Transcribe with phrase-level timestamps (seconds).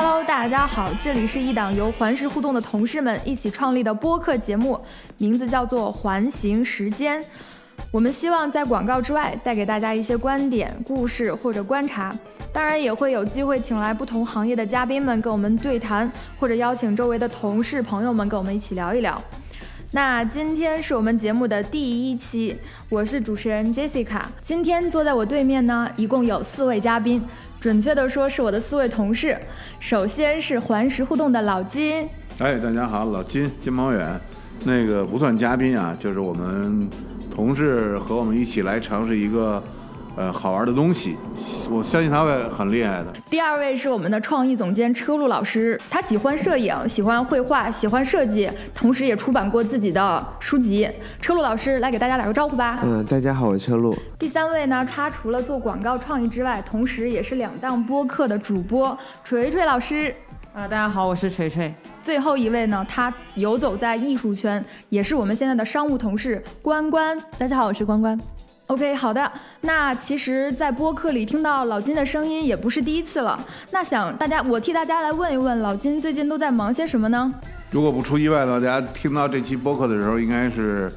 [0.00, 4.80] Hello，大家好，这里是一档由环视互动的同事们一起创立的播客节目，
[5.16, 7.20] 名字叫做《环形时间》。
[7.90, 12.16] 我们希望在广告之外带给大家一些观点、故事或者观察，
[12.52, 16.08] 当然也会有机会请来不同行业的嘉宾们跟我们对谈，
[16.38, 19.20] 或者邀请周围的同事朋友们跟我们一起聊一聊。
[19.92, 22.54] 那今天是我们节目的第一期，
[22.90, 24.20] 我是主持人 Jessica。
[24.42, 27.24] 今天坐在我对面呢，一共有四位嘉宾，
[27.58, 29.34] 准确的说是我的四位同事。
[29.80, 32.06] 首先是环石互动的老金，
[32.38, 34.20] 哎，大家好，老金金毛远，
[34.64, 36.86] 那个不算嘉宾啊，就是我们
[37.34, 39.64] 同事和我们一起来尝试一个
[40.18, 41.16] 呃好玩的东西，
[41.70, 43.12] 我相信他会很厉害的。
[43.30, 50.90] 第二位是我们的创意总监车路老师，他喜欢摄影，喜欢绘画，喜欢设计，同时也出版过自己的书籍。
[51.20, 52.80] 车路老师来给大家打个招呼吧。
[52.82, 53.96] 嗯，大家好，我是车路。
[54.18, 60.12] 第三位呢，他除了做广告创意之外，同时也是两档播客的主播，锤锤老师。
[60.52, 61.72] 啊，大家好，我是锤锤。
[62.02, 67.16] 最后一位呢，他游走在艺术圈，也是我们现在的商务同事关关。
[67.38, 68.18] 大家好，我是关关。
[68.68, 69.32] OK，好的。
[69.62, 73.42] 那其实，在播客里听到老金的声音也不是第一次了。
[73.70, 77.32] 那想大家，我替大家来问一问，老金最近都在忙些什么呢？
[77.70, 80.92] 如果不出意外的话，大家听到这期播客的时候，应该是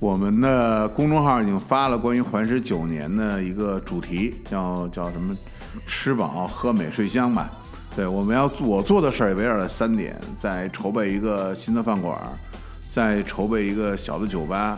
[0.00, 5.32] 我们的公众号已经发了关于环食九年的一个主题，叫叫什么
[5.86, 7.48] “吃饱喝美睡香”吧。
[7.94, 12.20] 对，我们要做我做的事儿也围绕着三点，在筹备一个新的饭馆，
[12.90, 14.76] 在筹备一个小的酒吧，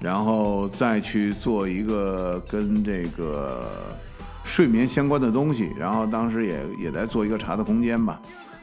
[0.00, 3.66] 然后再去做一个跟这个
[4.42, 5.70] 睡眠相关的东西。
[5.78, 8.20] 然后当时也也在做一个茶的空间吧，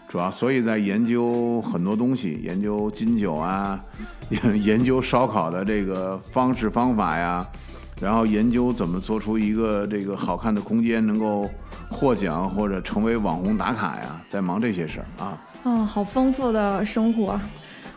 [0.08, 3.80] 主要所以在研究很多东西，研究金酒啊，
[4.62, 7.48] 研究烧烤的这个方式方法呀，
[8.02, 11.50] 然后研究怎么做出一个这个好看的空间，能够
[11.90, 15.38] 获奖或者成为网红打卡呀，在忙这些事儿啊。
[15.64, 17.40] 哦，好丰富的生活。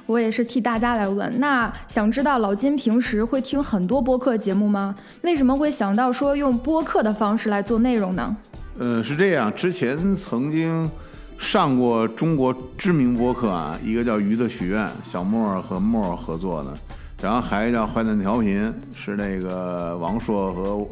[0.06, 4.94] 我也是替大家来问，那想知道老金平时会听很多播客节目吗？
[5.22, 8.36] 为什么会想到说用播客的方式来做内容呢？
[8.78, 10.90] 呃，是这样，之前曾经
[11.38, 16.76] 上过中国知名播客啊，一个叫《鱼的许愿》，小莫和莫合作的，
[17.22, 18.62] 然后还有叫《坏蛋调频》，
[18.96, 20.90] 是那个王朔和武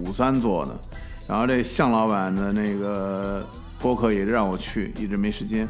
[0.00, 0.76] 武三做的，
[1.28, 3.44] 然后这向老板的那个
[3.78, 5.68] 播客也让我去，一直没时间。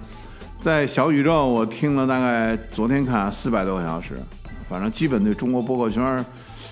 [0.64, 4.18] 在小宇宙，我听了大概昨天看四百多个小时，
[4.66, 6.24] 反正基本对中国播客圈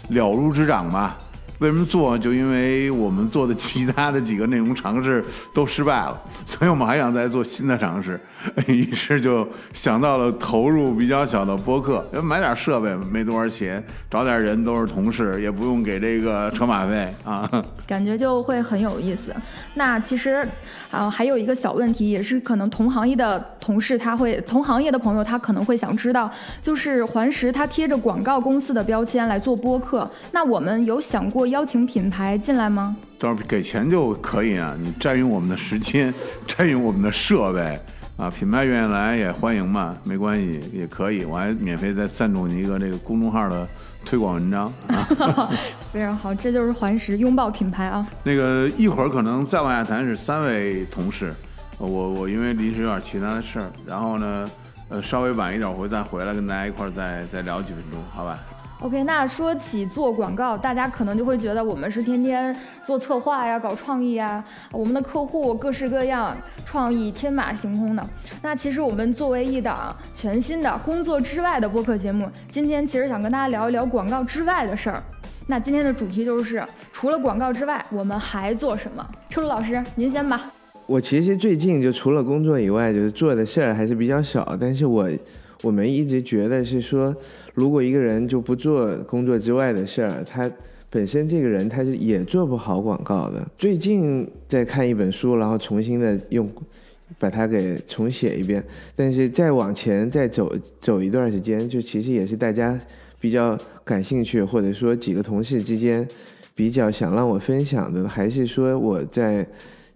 [0.08, 1.18] 了如指掌吧。
[1.62, 2.18] 为什么做？
[2.18, 5.24] 就因为我们做的其他的几个内容尝试
[5.54, 8.20] 都失败了， 所以我们还想再做新的尝试，
[8.66, 13.80] 于是就想到了投入比较小的播客，买点设备没多少钱，
[14.10, 17.48] 找点人都是同事，也不用给这个车马费 啊。
[17.86, 19.32] 感觉就会很有意思。
[19.74, 20.44] 那其实
[20.90, 26.28] 啊，还有一个小问题，也是可能同行业的同事他会，同行业的朋友他可能会想知道，
[26.60, 32.96] 就是环石它贴着广告公司的标签来做播客，那我们有想过邀请品牌进来吗？
[33.18, 36.12] 到时候给钱就可以啊，你占用我们的时间，
[36.48, 37.78] 占用我们的设备
[38.16, 43.68] 啊，品牌愿意来也欢迎嘛，没关系，也可以，我还免费再赞助你一个这个公众号的
[44.04, 45.48] 推广文章啊。
[45.92, 48.04] 非常好，这就是环石拥抱品牌啊。
[48.24, 51.32] 那个一会儿可能再往下谈是三位同事，
[51.78, 54.50] 呃我我因为临时有点其他的事儿，然后呢，
[54.88, 58.38] 呃稍微晚一点我会再回来跟大家一块儿再再聊几分钟，好吧？
[58.82, 62.54] OK，那说起做广告，大家可能就会觉得我们是天天
[62.84, 68.04] 做策划呀、搞创意呀，我们的客户各式各样，创意天马行空的。
[68.42, 75.00] 那其实我们作为一档全新的工作之外的播客节目，今天其实想跟大家聊一聊广告之外的事儿。
[75.46, 76.60] 那今天的主题就是，
[76.92, 79.08] 除了广告之外，我们还做什么？
[79.30, 80.50] 车鲁老师，您先吧。
[80.86, 84.56] 我其实最近就除了工作以外，就是做的事儿还是比较少。
[84.60, 85.08] 但是我
[85.62, 87.14] 我们一直觉得是说，
[87.54, 90.50] 如果一个人就不做工作之外的事儿，他
[90.90, 93.46] 本身这个人他是也做不好广告的。
[93.56, 96.46] 最近在看一本书，然后重新的用
[97.18, 98.62] 把它给重写一遍。
[98.94, 102.78] 但是再往前再走走一段时间，就其实也是大家
[103.20, 106.06] 比较感兴趣，或者说几个同事之间
[106.54, 109.46] 比较想让我分享的，还是说我在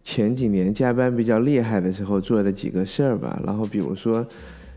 [0.05, 3.39] 前几年加班比较厉害的时候做的几个事儿吧。
[3.45, 4.27] 然后比如说，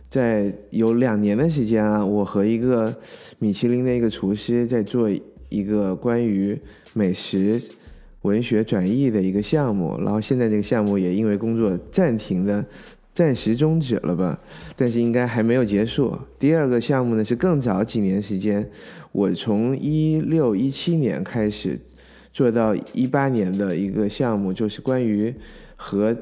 [0.10, 2.94] 在有两年的时间啊，我和一个
[3.40, 5.10] 米其林的一个厨师在做
[5.50, 6.60] 一个关于
[6.94, 7.62] 美食
[8.24, 12.66] 文学转译的一个项目，然后现在这个项目也因为工作暂停的。
[13.12, 14.40] 暂时终止了吧，
[14.78, 16.18] 但是应该还没有结束。
[16.40, 18.66] 第二个项目呢是更早几年时间，
[19.12, 21.78] 我从一六一七年开始
[22.32, 25.34] 做到一八年的一个项目，就是关于
[25.76, 26.16] 和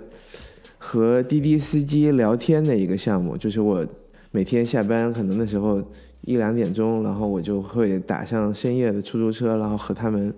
[0.89, 3.85] 和滴滴司机聊天的一个项目，就是我
[4.31, 5.83] 每天下班可能那时候
[6.21, 10.33] 一两点钟，然后我就会打上深夜的出租车，然后和他们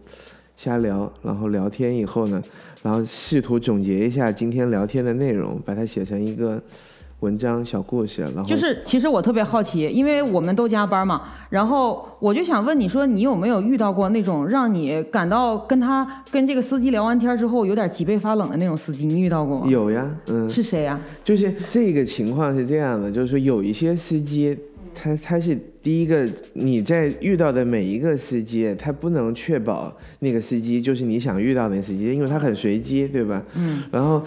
[0.58, 2.42] 瞎聊，然后聊天以后呢，
[2.82, 6.60] 然后试图总结一下今天聊天的内容，把它写成一个
[7.20, 19.06] 文章小故事，然后就是其实我特别好奇，因为我们都加班嘛，然后我就想问你说，你有没有遇到过那种让你感到跟他跟这个司机聊完天之后有点脊背发冷的那种司机？
[19.06, 19.68] 你遇到过吗？
[19.68, 24.58] 有呀，嗯，是谁呀、就是这个情况是这样的，就是说有一些司机，
[24.96, 33.44] 他他是第一个，你在遇到的每一个司机，他不能确保那个司机就是你想遇到的那个司机，因为他很随机，对吧？
[33.56, 33.84] 嗯。
[33.92, 34.24] 然后，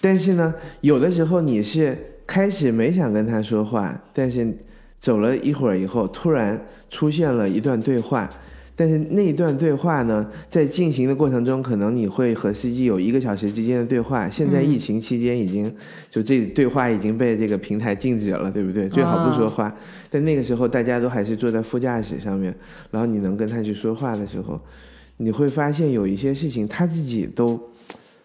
[0.00, 1.96] 但是呢，有的时候你是
[2.30, 4.56] 开始没想跟他说话，但是
[5.00, 8.30] 走了一会儿以后，突然出现了一段对话。
[8.76, 14.30] 但是那一段对话呢，在进行的过程中，可能你会和司机有一个小时之间的对话。
[14.30, 15.70] 现在疫情期间已经，
[16.08, 18.88] 就这对话已经被这个平台禁止了，对不对？
[18.90, 19.74] 最好不说话。
[20.08, 22.54] 但那个时候大家都还是坐在副驾驶上面，
[22.92, 24.58] 然后你能跟他去说话的时候，
[25.16, 27.60] 你会发现有一些事情他自己都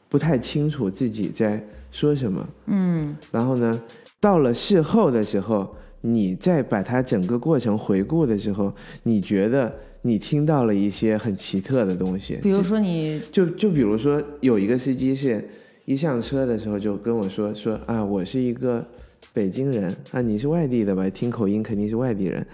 [0.07, 1.62] 不太清楚自己在
[1.95, 2.45] 说什么。
[2.68, 3.81] 嗯，然后呢，
[4.19, 8.69] 到了事后的时候，你再把它整个过程回顾的时候，
[9.03, 12.38] 你觉得你听到了一些很奇特的东西。
[12.44, 15.47] 比如说你就就比如说有一个司机是
[15.86, 18.86] 一上车的时候就跟我说说啊，我是一个
[19.33, 21.09] 北京人啊，你是外地的吧？
[21.09, 22.45] 听口音肯定是外地人。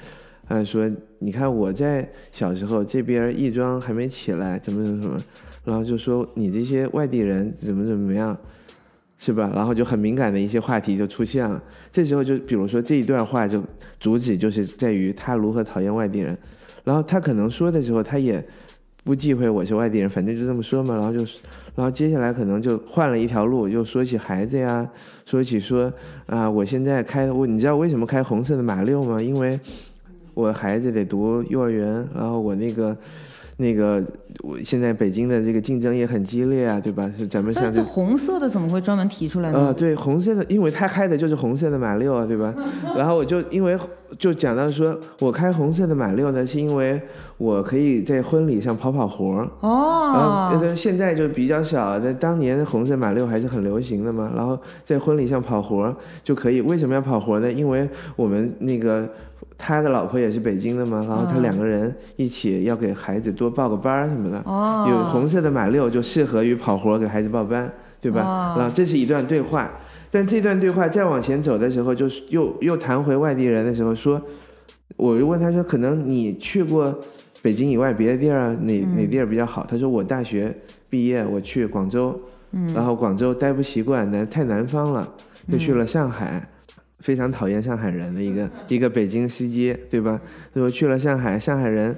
[0.48, 5.18] 啊，说你看我在小时候这边亦庄还没起来，怎么怎么怎么，
[5.66, 8.38] 然后就说你这些外地人怎么怎么样，
[9.24, 9.52] 是吧？
[9.54, 11.62] 然后就很敏感的一些话题就出现了。
[11.92, 13.64] 这时候就比如说这一段话就
[14.00, 16.36] 主旨就是在于他如何讨厌外地人，
[16.84, 18.44] 然后他可能说的时候他也
[19.04, 20.96] 不忌讳我是外地人，反正就这么说嘛。
[20.96, 21.20] 然后就，
[21.76, 24.90] 然后接下来可能就换了一条路，又说起孩子呀，
[25.24, 25.94] 说起说
[26.26, 29.22] 啊，我现在开我，你知道为什么开红色的马六吗？
[29.22, 29.60] 因为
[30.34, 32.96] 我孩子得读幼儿园，然后我那个
[33.58, 34.02] 那个
[34.44, 37.10] 我现在北京的这个竞争也很激烈啊，对吧？
[37.18, 39.68] 是咱们像这红色的怎么会专门提出来呢？
[39.68, 42.54] 呃，对，红色的，因为他开的就是红色的马六啊，对吧？
[42.98, 43.78] 然后我就因为
[44.18, 47.00] 就讲到说，我开红色的马六呢，是因为
[47.38, 50.50] 我可以在婚礼上跑跑活儿哦。
[50.52, 54.32] 然后现在就比较少，但当年红色马六还是很流行的嘛。
[54.36, 57.52] 然后在婚礼上跑活儿就可以，为什么要跑活儿呢？
[57.52, 59.08] 因为我们那个
[59.62, 64.42] 他的老婆也是北京的嘛，然后他两个人一起要给孩子多报个班儿什么的。
[64.46, 67.72] 哦，有红色的马六就适合于跑活儿给孩子报班，
[68.02, 68.22] 对吧？
[68.22, 69.72] 哦然后这是一段对话，
[70.10, 74.20] 但这段对话再往前走的时候，就是又又谈回外地人的时候说，
[74.98, 77.00] 我就问他说，可能你去过
[77.44, 79.66] 北京以外别的地儿啊，哪哪地儿比较好？
[79.70, 80.52] 他说我大学
[80.90, 82.20] 毕业我去广州，
[82.74, 85.08] 然后广州待不习惯，南太南方了，
[85.52, 86.44] 就去了上海。
[87.02, 90.22] 非常讨厌上海人的一个一个北京司机，对吧？
[90.54, 91.96] 他说去了上海，上海人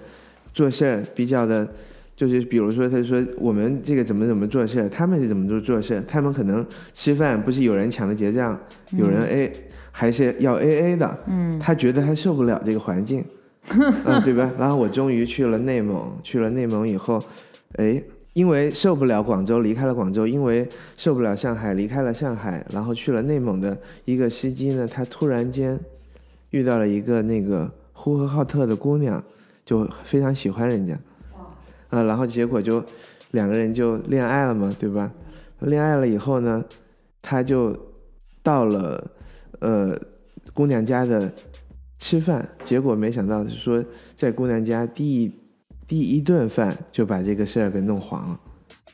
[0.53, 1.67] 做事儿比较的，
[2.15, 8.57] 就是比如说，他说我们这个怎么怎么做事儿，他们是怎么做做事儿，他们可能吃饭不是有人抢着结账，
[8.91, 9.51] 有人 A，、
[9.91, 13.23] 还是要 AA 的，嗯，他觉得他受不了这个环境，
[13.69, 14.49] 嗯，对吧？
[14.57, 17.19] 然后我终于去了内蒙，去了内蒙以后，
[17.77, 18.01] 哎。
[18.33, 25.79] 因为受不了广州，离开了广州；因为受不了上海，离开了上海，然后去了内蒙的一个司机呢，他突然间
[26.51, 29.23] 遇到了一个那个呼和浩特的姑娘，
[29.63, 30.97] 就非常喜欢人家，
[31.89, 32.83] 啊，然后结果就
[33.31, 35.11] 两个人就恋爱了嘛，对吧？
[35.59, 36.63] 恋爱了以后呢，
[37.21, 37.77] 他就
[38.41, 39.11] 到了
[39.59, 39.95] 呃
[40.53, 41.31] 姑娘家的
[41.99, 43.83] 吃饭，结果没想到是说
[44.15, 45.31] 在姑娘家第一
[45.93, 48.39] 第一顿饭就把这个事儿给弄黄了。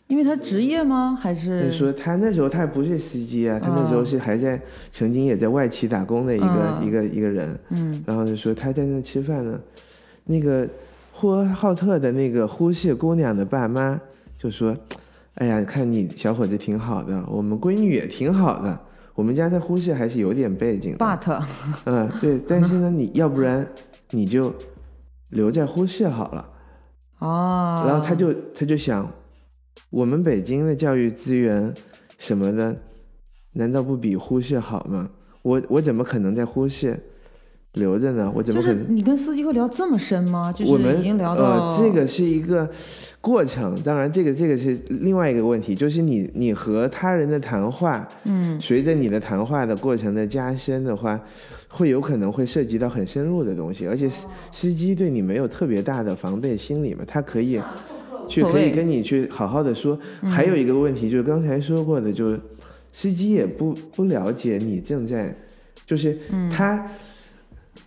[0.08, 1.18] 因为他职业吗？
[1.22, 9.58] 还是是说他那时候他不是司机啊，他那时候是还在曾经也在外企打工的一个、嗯一个一个人，嗯，然后就说他在那吃饭呢，
[10.25, 10.68] 那个
[11.13, 13.98] 呼和浩特的那个呼市姑娘的爸妈
[14.38, 14.75] 就说
[15.36, 18.77] ：“哎呀，看你小伙子挺好的，我们闺女也挺好的，
[19.15, 21.41] 我们家在呼市还是有点背景的。” but
[21.86, 23.65] 嗯，对，但是呢，你要不然
[24.10, 24.53] 你就
[25.29, 26.46] 留在呼市好了。
[27.20, 29.12] 哦，然后他就他就想，
[29.90, 31.74] 我们北京的教育资源
[32.18, 32.76] 什么的，
[33.54, 35.10] 难道不比呼市好吗？
[35.42, 37.00] 我我怎么可能在呼市
[37.74, 38.32] 留着呢？
[38.36, 38.78] 我怎么可能？
[38.78, 40.52] 就是你跟司机会聊这么深吗？
[40.52, 42.68] 就是我们已经聊到、呃，这个是一个
[43.22, 51.20] 过程，当然这个这个是另外一个问题，就是你你和他人的谈话，嗯，随着你的谈话的过程的加深的话，
[51.68, 57.62] 会有可能会涉及到很深入的东西，而且司司机对你没有特别大的防备心理嘛，他可以
[58.28, 59.98] 去可以跟你去好好的说。
[60.24, 62.40] 还有一个问题就是刚才说过的，就是
[62.92, 65.34] 司机也不不了解你正在，
[65.86, 66.18] 就是
[66.52, 66.86] 他，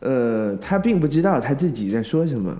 [0.02, 2.56] 呃，他并不知道他自己在说什么。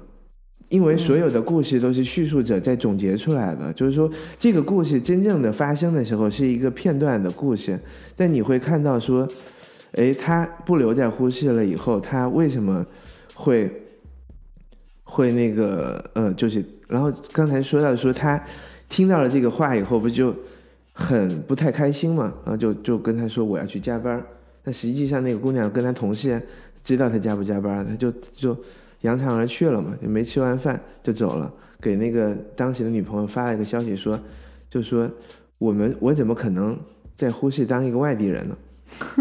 [0.69, 7.79] 因为所有的故事都是叙述者在总结出来的，就是说这个故事真正的发生的时候是一个片段的故事，
[8.17, 9.29] 但你会看到说，
[9.97, 12.83] 哎，他不留在呼市了以后，他为什么
[13.35, 13.71] 会
[15.05, 18.43] 会那个呃，就是然后刚才说到说他
[18.89, 20.35] 听到了这个话以后，不就
[20.95, 24.25] 很不太开心嘛，然后就就跟他说我要去加班，
[24.65, 26.41] 那实际上那个姑娘跟他同事
[26.83, 28.57] 知道他加不加班，他就就。
[29.03, 34.17] 扬长而去了嘛，就没吃完饭就走了，给那个当时的女朋友发了一个消息说，
[34.71, 35.11] 就说
[35.59, 36.79] 我们我怎么可能
[37.17, 38.57] 在呼市当一个外地人呢？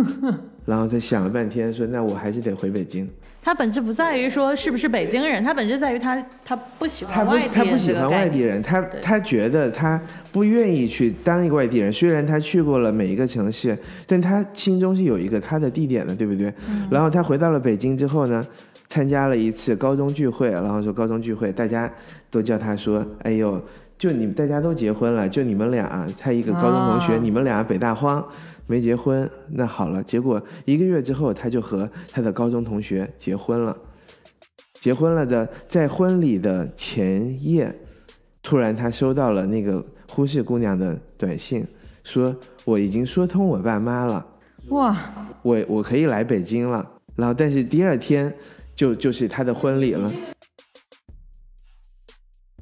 [0.67, 3.09] 然后他想了半天说，那我还是得回北京。
[3.41, 7.51] 他本质不在于说是不是北京人，他本质在于他他不喜欢外地人。
[7.51, 9.99] 他不喜欢外地人，他他觉得他
[10.31, 11.91] 不愿意去当一个外地人。
[11.91, 16.53] 虽然他去过了每一个城市，但他心中是有一个他的地点的，对不对？
[16.89, 18.45] 然后他回到了北京之后呢？
[18.89, 21.89] 参加了一次高中聚会，然后说高中聚会，大家
[22.29, 23.57] 都叫他说：“哎呦，
[23.97, 28.21] 就你们大家都结婚了，就你们俩，他一个高中同学，你们俩北大荒
[28.71, 33.77] 没结婚，那好了。”结果一个月之后，他就和他的高中同学结婚了。
[34.79, 37.75] 结婚了的，在婚礼的前夜，
[38.41, 41.67] 突然他收到了那个呼市姑娘的短信，
[42.05, 44.25] 说：“我已经说通我爸妈了，
[44.69, 44.97] 哇，
[45.41, 48.33] 我我可以来北京了。”然后，但是第二天。
[48.73, 50.11] 就就是他的婚礼了，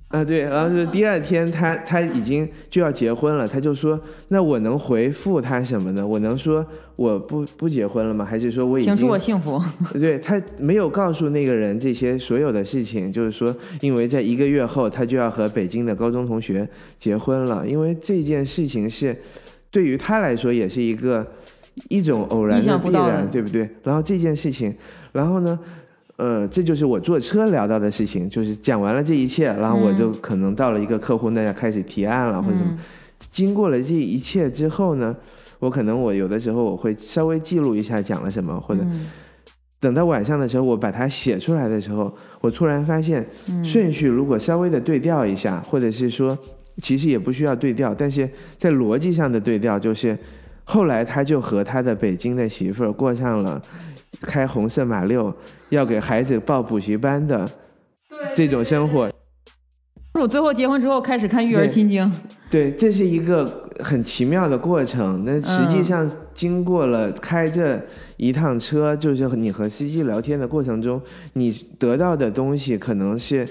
[0.10, 4.00] 啊对，然后是第二天他他已经就要结婚了，他就说
[4.30, 6.06] 那我能回复他什么呢？
[6.06, 8.26] 我能说我不不结婚了吗？
[8.26, 9.62] 还是说我已经请祝我幸福？
[9.94, 19.16] 对他没有告诉那个人这些所有的事情，就是说因为在一个月后他就要和北京的高中同学结婚了，因为这件事情是
[19.70, 21.24] 对于他来说也是一个
[21.88, 23.70] 一种偶然的必然，对不对？
[23.84, 24.74] 然后这件事情，
[25.12, 25.60] 然后呢？
[26.20, 32.78] 呃，这就是我坐车聊到的事情，就是讲完了这一切，然后我就可能到了一个客户那要开始提案了或者什么。
[33.32, 35.16] 经过了这一切之后呢，
[35.60, 38.82] 我可能我有的时候我会稍微记录一下讲了什么，或者
[39.80, 43.26] 等到晚上的时候我把它写出来的时候，我突然发现
[43.64, 46.38] 顺序如果稍微的对调一下，或者是说
[46.82, 50.18] 其实也不需要对调，但是在逻辑上的对调就是
[50.66, 53.62] 后来他就和他的北京的媳妇儿过上了。
[54.22, 55.34] 开红色马六，
[55.70, 57.48] 要给孩子报补习班的
[58.36, 59.10] 这种生活。
[60.20, 62.12] 我最后结婚之后开始看育儿亲经。
[62.50, 65.24] 对，这是一个很奇妙的过程。
[65.24, 67.82] 那实际上经过了开这
[68.18, 71.02] 一趟车，就是你和司机聊天的过程中，
[71.34, 73.48] 你得到的东西可能是，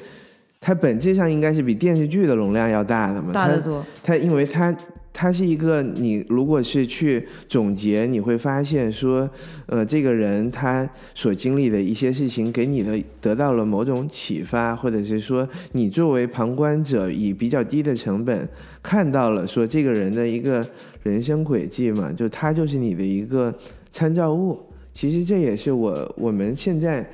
[0.60, 3.32] 它本质上应该是比电视剧的容量要大的嘛。
[3.32, 3.84] 大得多。
[4.02, 4.76] 它因为它。
[5.20, 9.28] 它是一个，你如果是去总结，你会发现说，
[9.66, 18.48] 呃，这个人他所经历的一些事情，给你的得到了某种启发，或者是说，你作为旁观者，以比较低的成本
[18.80, 20.64] 看到了说这个人的一个
[21.02, 23.52] 人生轨迹嘛，就他就是你的一个
[23.90, 24.56] 参照物。
[24.94, 27.04] 其实这也是我我们现在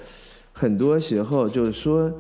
[0.53, 2.13] 很多时候就是说。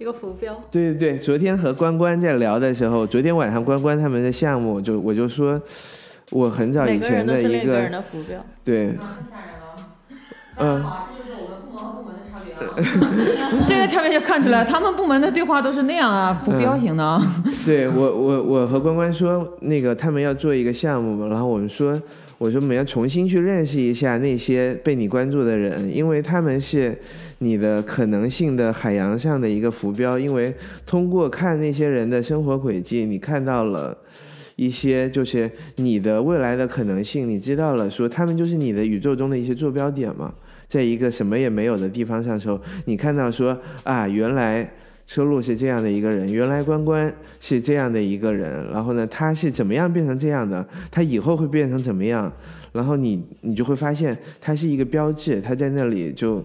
[0.00, 0.58] 一个浮标。
[0.70, 5.60] 对对对，昨天和关关在聊的时候，昨天晚上关关他们的项目，就我就说，
[6.30, 8.42] 我很早以前的一个人的浮标。
[8.64, 8.94] 对。
[10.56, 10.82] 嗯。
[11.12, 17.22] 这就是我们部门和部门的差别这个差别就看出来，他们部门的对话都是那样啊，浮标型的。
[17.66, 21.92] 对我我我和关关说，那个他们要做一个项目嘛，然后我们说，
[22.38, 26.96] 我说我们要重新去认识一下那些被你关注的人，因为他们是。
[27.42, 30.54] 你的可能性的海洋上的一个浮标，因为
[30.84, 33.96] 通过看那些人的生活轨迹，你看到了
[34.56, 40.34] 一些就是你的未来的可能性，你知道了说他们就是你的宇宙中的一些坐标点嘛，
[40.68, 44.70] 在一个什么也没有的地方上时候，你看到说啊，原来
[45.06, 52.30] 车路是这样的一个人，原来关关是这样的一个人，然后呢，他是怎么样变成这样的，他以后会变成怎么样，
[52.72, 56.44] 然后你你就会发现他是一个标志，他在那里就。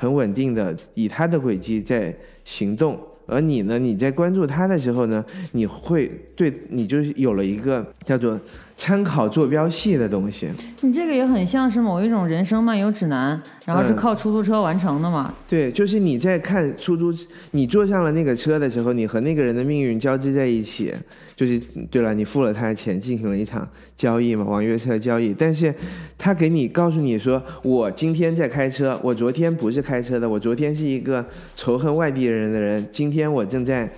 [0.00, 3.78] 很稳定的以它的轨迹在行动，而你呢？
[3.78, 5.22] 你在关注它的时候呢？
[5.52, 8.40] 你会对你就有了一个叫做。
[8.80, 10.48] 参考坐标系的东西，
[10.80, 15.34] 你这个也很像是某一种人生漫游指南，然后是靠出租车完成的嘛？
[15.46, 17.12] 对，就是你在看出租，
[17.50, 20.94] 你坐上了那个车的时候，你和那个人的命运交织在一起。
[21.36, 21.58] 就是
[21.90, 25.32] 对了，你付了他的钱，进行了一场交易嘛，网约车交易。
[25.32, 25.74] 但是，
[26.18, 33.90] 他给你告诉你说，我今天在开车，我昨天不是开车的，我昨天是一个仇恨外地人的人，今天我正在。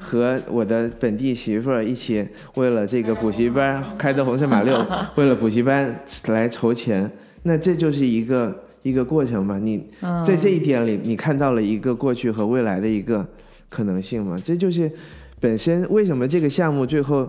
[0.00, 2.26] 和我的本地媳妇儿一起
[2.56, 5.94] 为了这个补习班开的红色马六， 为了补习班
[6.26, 7.08] 来筹钱，
[7.44, 9.58] 那这就是一个一个过程嘛。
[9.58, 9.84] 你
[10.26, 13.24] 在这一点里，你看到了一个过去和未来的一个
[13.68, 14.36] 可能性嘛？
[14.44, 14.90] 这就是
[15.38, 17.28] 本身为什么这个项目最后。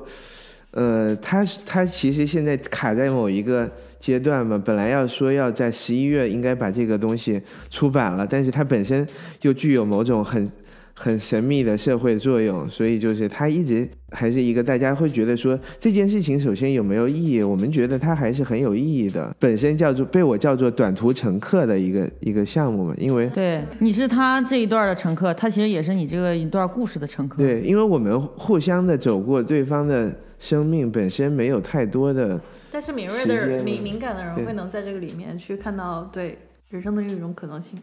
[0.73, 9.05] 呃，它它其实现在卡在某一个阶段嘛，本来要说要在十一月应该把这个东西出版了，但是它本身
[9.37, 10.49] 就具有某种很
[11.03, 27.37] 很神秘的社会作用，所以就是它一直还是一个大家会觉得说这件事情首先有没有意义，我们觉得它还是很有意义的，本身叫做被我叫做短途乘客的一个一个项目嘛，因为对，你是他这一段的乘客，他其实也是你这个一段故事的乘客。
[27.37, 30.13] 对，因为我们互相的走过对方的。
[30.41, 32.41] 生命本身没有太多的，
[32.71, 36.35] 但是敏锐的敏敏感的人会能在这个里面去看到对
[36.71, 37.79] 人生的这种可能性。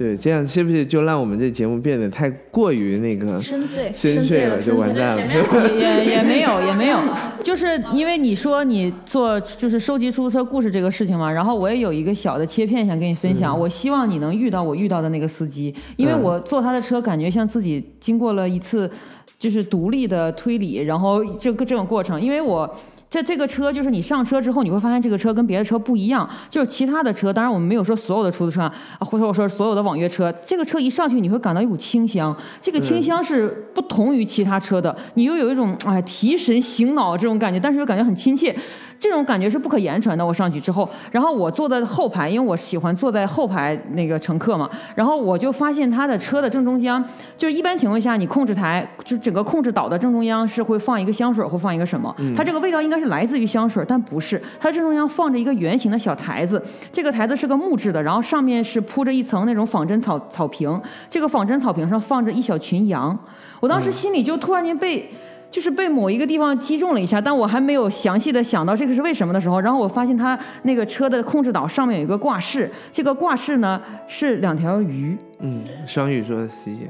[0.00, 5.24] 对，这样是不是就让我们这节目变得太过于那个深邃深邃了，就完蛋了？
[5.78, 6.98] 也也没有也没有，
[7.44, 13.60] 就是因为你说你做就是收集出租车故事这个事情嘛，然后我也有一个小的切片想跟你分享。
[13.60, 18.90] 我希望你能遇到我遇到的那个司机，因为我坐他的车，感觉像自己经过了一次。
[19.38, 22.70] 就是独立的推理，然后这个这种过程，因为我
[23.10, 38.56] 这这个车就是你上车之后，你会发现这个车跟别的车不一样，就是其他的车，当然我们没有说所有的出租车啊，或者我说所有的网约车，这个车一上去你会感到一股清香，这个清香是不同于其他车的，你又有一种哎提神醒脑这种感觉，但是又感觉很亲切。
[39.00, 40.24] 这种感觉是不可言传的。
[40.24, 44.68] 我上去之后，然后我坐在后排，因为我喜欢坐在后排那个乘客嘛。
[44.94, 47.02] 然后我就发现他的车的正中央，
[47.38, 52.14] 就是一般情况下，你控制台就整个控制岛的正中央是会放一个香水，会放一个什么？
[52.36, 54.40] 它这个味道应该是来自于香水，但不是。
[54.60, 60.78] 它正中央放着一个圆形的小台子，这个台子是个木质的，然后上面是铺着一层那种仿真草草坪。
[61.08, 63.18] 这个仿真草坪上放着一小群羊。
[63.60, 65.10] 我当时心里就突然间被。
[65.50, 75.16] 就是被某一个地方击中了一下，但我还没有详细的想到这个是为什么的时候，然后我发现他那个车的控制岛上面有一个挂饰，这个挂饰呢是两条鱼。
[75.42, 76.86] 嗯，双鱼说司机，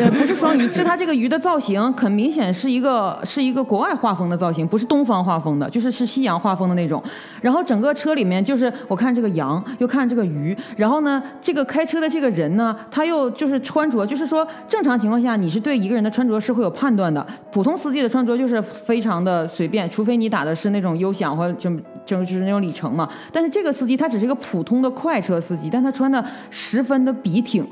[0.00, 7.02] 呃，不是双鱼，是它这个鱼的造型，很明显是一个是一个国外画风的造型，不是东方画风的，就是是西洋画风的那种。
[7.40, 21.68] 然后整个车里面就是我看这个羊，又看这个鱼，然后呢，这个开车的这个人呢，他又就是穿着，就是说正常情况下你是对一个人的穿着是会有判断的，普通司机的穿着就是非常的随便，除非你打的是那种优享或者就
[22.04, 23.08] 就是那种里程嘛。
[23.32, 27.66] 但是这个司机他只是一个普通的快车司机，但他穿的十分的笔挺。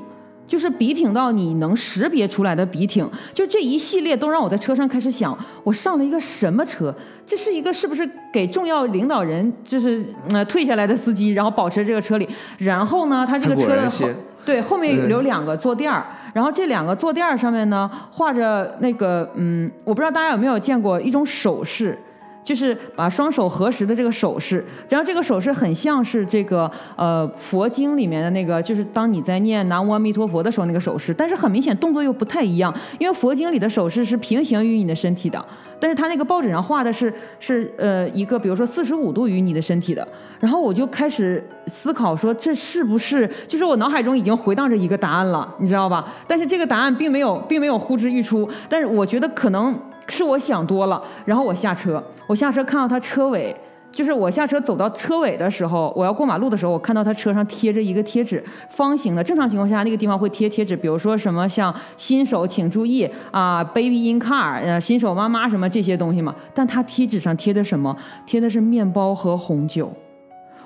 [0.49, 6.93] 就是笔挺到你能识别出来的笔挺，就这一系列都让我在车上开始想，我上了一个什么车？
[7.23, 12.27] 这是一个是不是给重要领导人就是呃退下来的司机，然后保持这个车里？
[12.57, 14.09] 然后呢，他这个车的后
[14.43, 21.95] 对后面有两个坐垫儿，然后这两个坐垫儿上面呢画着那个嗯，我不知道大家有没有见过一种手势。
[22.43, 35.43] 就是把双手合十的这个手势，然后这个手势很像是这个呃佛经里面的那个，就是当你在念南无阿弥陀佛的时候那个手势，但是很明显动作又不太一样，因为佛经里的手势是平行于你的身体的，
[35.79, 40.07] 但是他那个报纸上画的是是呃一个比如说四十五度于你的身体的，
[40.39, 46.07] 然后我就开始思考说这是不是就是我脑海中已经回荡着一个答案了，你知道吧？
[46.25, 49.79] 但是这个答案并没有并没有呼之欲出，但是我觉得可能。
[50.11, 53.55] 是我想多了，然后我下车，我下车看到他车尾，
[53.91, 59.23] 就是我下车走到车尾的时候，我要过马路的时候，我看到他车上贴着一个贴纸，方形的。
[59.23, 66.35] 正常情况下，那个地方会贴贴纸，比如说什么像新手请注意啊，baby in car，呃，新手妈妈什么这些东西嘛。
[66.53, 67.95] 但他贴纸上贴的什么？
[68.27, 69.91] 贴的是面包和红酒。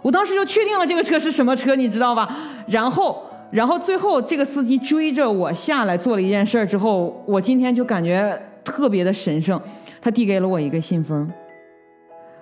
[0.01, 2.29] 我当时就确定了这个车是什么车，你知道吧？
[2.67, 8.37] 然后，然后最后这个司机追着我下来做了一件事儿之后，我今天就感觉。
[8.63, 9.59] 特别的神圣，
[10.01, 11.29] 他递给了我一个信封，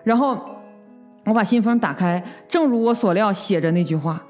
[0.03, 0.37] 然后
[1.25, 4.21] 我把信封打开，正如我所料，写着那句话，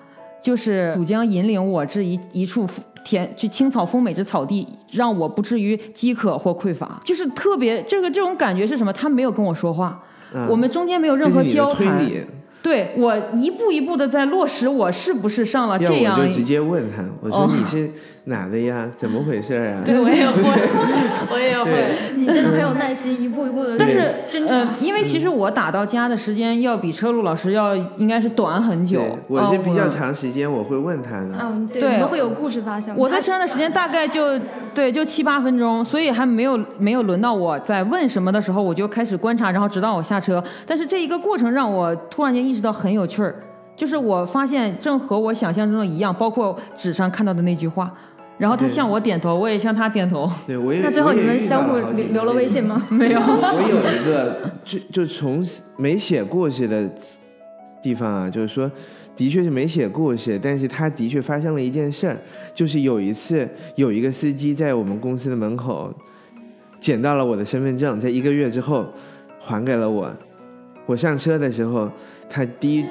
[0.42, 2.68] 就是主将引领我至一一处
[3.04, 7.00] 田，去青草丰美之草地，让我不至于饥渴或匮乏。
[7.04, 8.92] 就是特别这个这种感觉是什么？
[8.92, 10.04] 他没有跟我说话，
[10.48, 12.02] 我们中间没有任何交谈。
[12.64, 16.16] 对我一步一步的在落实，我是不是上了这样？
[16.16, 17.92] 我就直接问他，我说你是
[18.26, 18.88] 哪的呀？
[18.96, 19.82] 怎么回事啊？
[19.84, 20.42] 对我也会，
[21.32, 21.96] 我也会。
[22.16, 23.76] 你真的很有耐心，一步一步的。
[23.80, 24.00] 但是，
[24.48, 29.02] 呃，因为其实我打到家的时间要比车路老师要应该是短很久。
[29.28, 31.30] 我是比较长时间，我会问他的。
[31.42, 32.96] 嗯，对，你们会有故事发生。
[32.96, 34.38] 我在车上的时间大概就
[34.74, 40.44] 对，就七八分钟，所以还没有没有轮到我在问什么的时候，我就开始观察，然后直到我下车。
[40.68, 43.34] 但是这一个过程让我突然间意识到很有趣儿，
[43.76, 47.92] 就是我发现正和我想象中的一样，包括纸上看到的那句话。
[48.42, 50.28] 然后他向我点头，我也向他点头。
[50.48, 51.76] 对，我也那最后你们相互
[52.12, 52.84] 留了微信吗？
[52.90, 55.46] 没有，我有一个就就从
[55.78, 56.90] 没写故事的
[57.84, 58.72] 地方啊，就是说，
[59.16, 62.18] 的确是没写故事，但是他的确发生了一件事儿，
[62.56, 65.94] 就是有一次有一个司机在我们公司的门口
[66.80, 68.88] 捡到了我的身份证，在一个月之后
[69.40, 70.12] 还给了我。
[70.88, 71.88] 我上车的时候，
[72.28, 72.86] 他第一，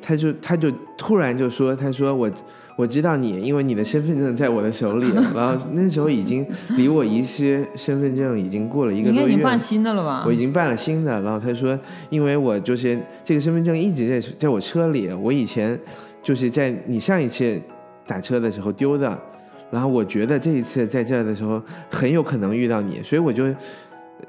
[0.00, 2.30] 他就他就突然就说，他说我。
[2.76, 10.24] 我知道你，因为你的身份证在我的手里， 然后那时候已经离我遗失身份证已经过了一个多月你应该已经办新的了吧？
[10.26, 11.78] 我已经办了新的，然后他说，
[12.10, 15.78] 因为我就是这个身份证一直在在我车里，我以前
[16.22, 17.58] 就是在你上一次
[18.06, 19.18] 打车的时候丢的，
[19.70, 21.60] 然后我觉得这一次在这儿的时候
[21.90, 23.46] 很有可能遇到你，所以我就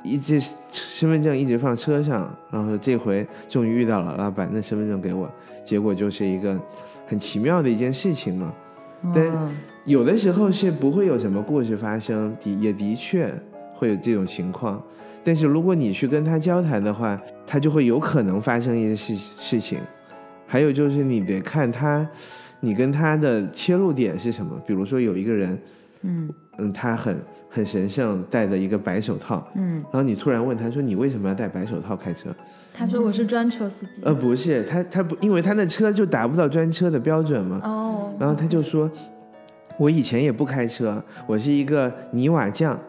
[0.03, 0.39] 一直
[0.71, 5.29] 身份证一直放车上，然后这回终于遇到了，然后把那身份证给我，
[5.65, 6.57] 结果就是一个
[7.07, 8.53] 很奇妙的一件事情嘛。
[9.15, 13.33] 但嗯有的时候是不会有什么故事发生，的也的确
[13.73, 14.83] 会有这种情况。
[15.23, 19.79] 但是如果你去跟他交谈的话，他就会有可能发生一些事事情。
[20.45, 22.05] 还有就是你得看他，
[22.59, 24.61] 你跟他的切入点是什么。
[24.65, 25.61] 比如说有一个人，
[26.01, 27.17] 嗯嗯，他很
[27.49, 32.29] 很神圣，戴着一个白手套，嗯，然后你突然问他说：“你为什么要戴白手套开车
[32.77, 37.59] 他说我是专车司机。？”呃，不是，他他不，因为他那车就达不到专车的标准嘛。
[37.63, 38.89] 哦，然后他就说
[39.77, 42.79] ：“我以前也不开车，我是一个泥瓦匠，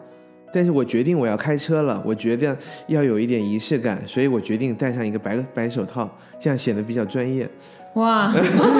[0.53, 2.55] 但是我决定我要开车了，我决定
[2.87, 7.49] 要有一点仪式感，所以我决定戴上一个白白手套，这样显得比较专业。
[7.95, 8.31] 哇，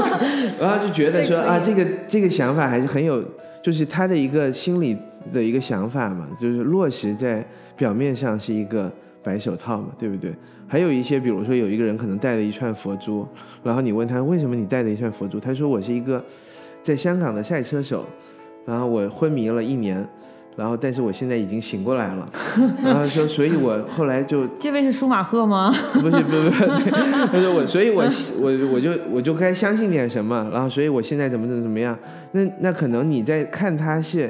[0.62, 3.24] 然后就觉得说啊，这个这个想法还是很有，
[3.62, 4.96] 就是他的一个心理
[5.34, 7.44] 的一个想法嘛，就是落实在
[7.76, 8.92] 表面上是一个
[9.24, 10.34] 白手套嘛，对不对？
[10.68, 13.28] 还有一些，比如说有一个人可能戴了一串佛珠，
[13.64, 16.24] 然后你问他为什么你戴了一串佛珠，他说我是一个
[16.82, 18.06] 在香港的赛车手，
[18.66, 20.08] 然后我昏迷了一年。
[20.58, 22.26] 然后，但是我现在已经醒过来了，
[22.84, 25.74] 然后说，所以我后来就这位是舒马赫吗？
[25.94, 26.92] 不是不是不是，对
[27.32, 28.04] 他说我，所以我
[28.42, 31.98] 我我就我就该相信点什么，然后所以我现在怎么怎么怎么样，
[32.34, 34.30] 那那可能你在看他是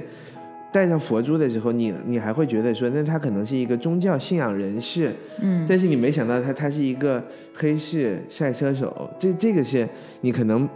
[0.71, 7.23] 戴上佛珠的时候，你你还会觉得说，那他可能是一个宗教信仰人士，嗯，但是你没想到他他是一个
[7.55, 9.87] 黑市赛车手，这这个是
[10.21, 10.67] 你可能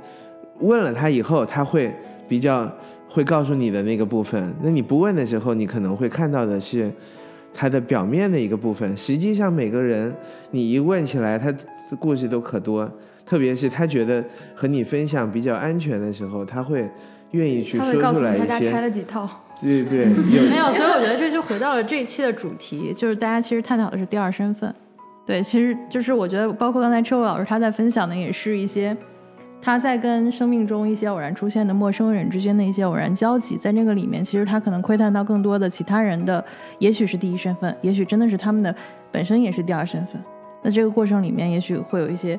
[0.59, 1.93] 问了他以后，他会
[2.27, 2.71] 比较
[3.07, 4.51] 会告诉你的那个部分。
[4.61, 6.91] 那你不问的时候，你可能会看到的是
[7.53, 8.97] 他的表面的一个部分。
[8.97, 10.11] 实际上，每个人
[10.51, 11.59] 你一问起来，他的
[11.99, 12.91] 故事都可多。
[13.25, 14.21] 特别是他觉得
[14.53, 16.89] 和你分享比较安全的时候，他会
[17.33, 18.65] 愿意去他说会告诉你他出来一些。
[18.65, 19.29] 家拆了几套。
[19.61, 24.73] 对对，有没有，所以我觉得这就回到了这一期的主题，就是大家其实探讨的是第二身份。
[25.25, 28.97] 对，其实就是我觉得，包括刚才车伟老师他在分享的，也是一些
[29.61, 36.43] 他在跟生命中一些偶然出现的陌生人之间的一些偶然交集，在那个里面，其实他可能窥探到更多的其他人的，
[36.79, 38.75] 也许是第一身份，也许真的是他们的
[39.11, 40.21] 本身也是第二身份。
[40.61, 42.37] 那这个过程里面，也许会有一些、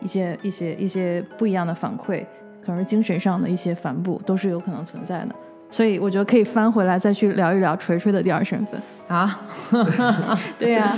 [0.00, 2.24] 一些、一些、一些不一样的反馈，
[2.66, 5.28] 可能是精神上的一些反哺，都是有可能存在的。
[5.70, 8.80] 所以我觉得可以翻回来再去聊一聊锤锤的第二身份。
[9.08, 9.40] 啊，
[10.58, 10.96] 对呀、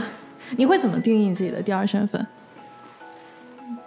[0.56, 2.26] 你会怎么定义自己的第二身份？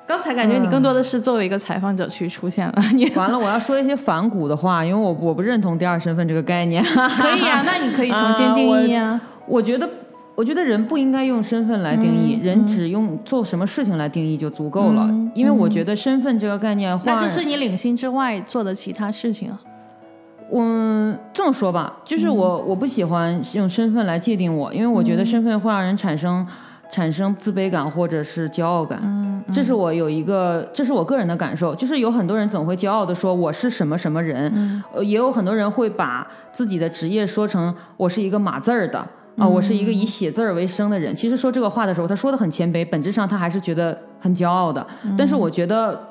[0.08, 6.84] 刚才感觉你更多的是作为一个采访者去出现了， 你完了，我要说一些反骨的话，因为我我不认同第二身份这个概念。
[6.84, 9.20] 可以啊、那你可以重新定义啊。
[9.48, 9.90] 我觉得，
[10.36, 15.08] 我觉得人不应该用身份来定义，嗯人只用做什么事情来定义就足够了。
[15.10, 19.62] 嗯因为我觉得身份这个概念，那换就是你领薪之外做的其他事情啊。
[20.54, 26.46] 嗯，这么说吧，就是我、我不喜欢用身份来界定我，因为我觉得身份会让人产生、
[26.92, 29.00] 产生自卑感或者是骄傲感。
[29.02, 39.08] 嗯，这是我有一个，这是我个人的感受，就是有很多人总会骄傲的说我是什么什么人，嗯呃，也有很多人会把自己的职业说成我是一个码字儿的。
[39.38, 41.16] 啊，我是一个以写字儿为生的人。
[41.16, 44.86] 其实说这个话的时候，他说的很谦卑，本质上他还是觉得很骄傲的。
[45.18, 46.11] 但是我觉得，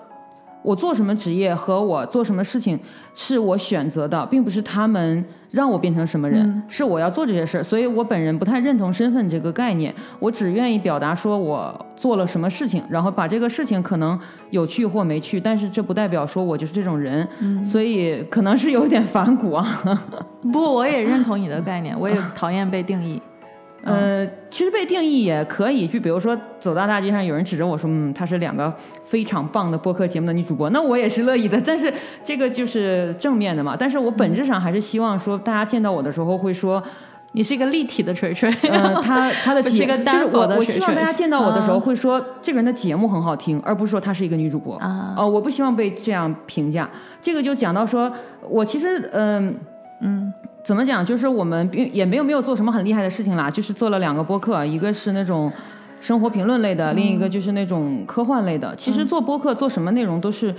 [0.63, 2.79] 我做什么职业和我做什么事情
[3.15, 7.63] 是我选择的，并不是他们让我变成什么人，是我要做这些事儿。
[7.63, 14.19] 所以我本人不太认同身份这个概念，我只愿意表达说我做了什么事情，然后把这个事情可能
[14.51, 17.27] 有趣或没趣，但是这不代表说我就是这种人。
[17.65, 19.83] 所以可能是有点反骨啊。
[20.53, 23.21] 不，我也认同你的概念，我也讨厌被定义。
[23.83, 28.73] 呃，其实被定义也可以，就比如说走到大街上，有人指着我说，嗯，她是两个
[29.05, 31.61] 非常棒的播客节目的女主播，那我也是乐意的。
[31.65, 33.75] 但是这个就是正面的嘛。
[33.79, 36.83] 但是我本质上还是希望说，大家见到我的时候会说，
[37.33, 46.91] 你是一个立体的锤锤，呃，他 他的节一个单就是我我希望大家见到我的时候啊会说，这个人的节目很好听，而不是说她是一个女主播啊呃，我不希望被这样评价。
[47.23, 48.13] 这个就讲到说，
[48.49, 49.57] 我其实嗯。
[50.03, 51.05] 嗯，怎么讲？
[51.05, 55.51] 就是我们并也没有没有做什么很厉害的事情啦，就是做了两个播客，一个是那种
[56.01, 58.75] 生活评论类的，另一个就是那种科幻类的。
[58.77, 60.55] 其实做播客做什么内容都是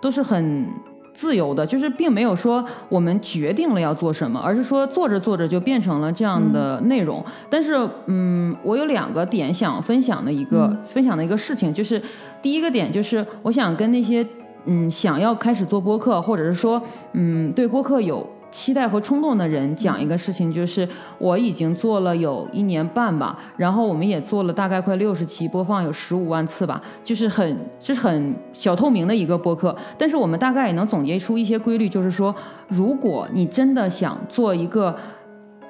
[0.00, 0.66] 都是很
[1.14, 7.24] 自由的，就是并没有说我们决定了要做什么，而是说做着做着就变成了这样的内容。
[7.48, 7.74] 但是，
[8.06, 12.00] 嗯，我有两个点想分享的一个、分享的一个事情，就是
[12.42, 14.26] 第一个点就是我想跟那些
[14.66, 16.82] 嗯想要开始做播客，或者是说
[17.14, 20.88] 嗯对播客有期待和冲动的人讲一个事情，就是
[21.18, 29.76] 我已经做了有一年半吧，然后我们也做了大概快六十期，播放有十五万次吧，就是很就是很小透明的一个播客。
[29.98, 32.34] 但是我们大概也能总结出一些规律，就是说，
[32.68, 34.96] 如果你真的想做一个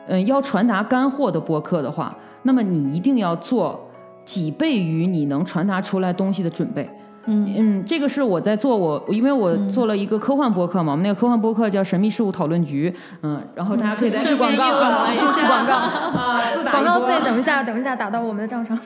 [0.06, 3.90] 嗯要传达干货的播客的话，那么你一定要做
[4.24, 6.88] 几倍于你能传达出来东西的准备。
[7.26, 7.84] 嗯嗯。
[7.84, 12.90] 这个是我在做我，因为我做了一个科幻播客嘛，我们那个科幻播客叫《神秘事务讨论局》，
[13.22, 14.64] 嗯，然后大家可以在是广告，
[15.06, 15.80] 是广告，
[16.70, 18.78] 广告费等一下，等一下打到我们的账上。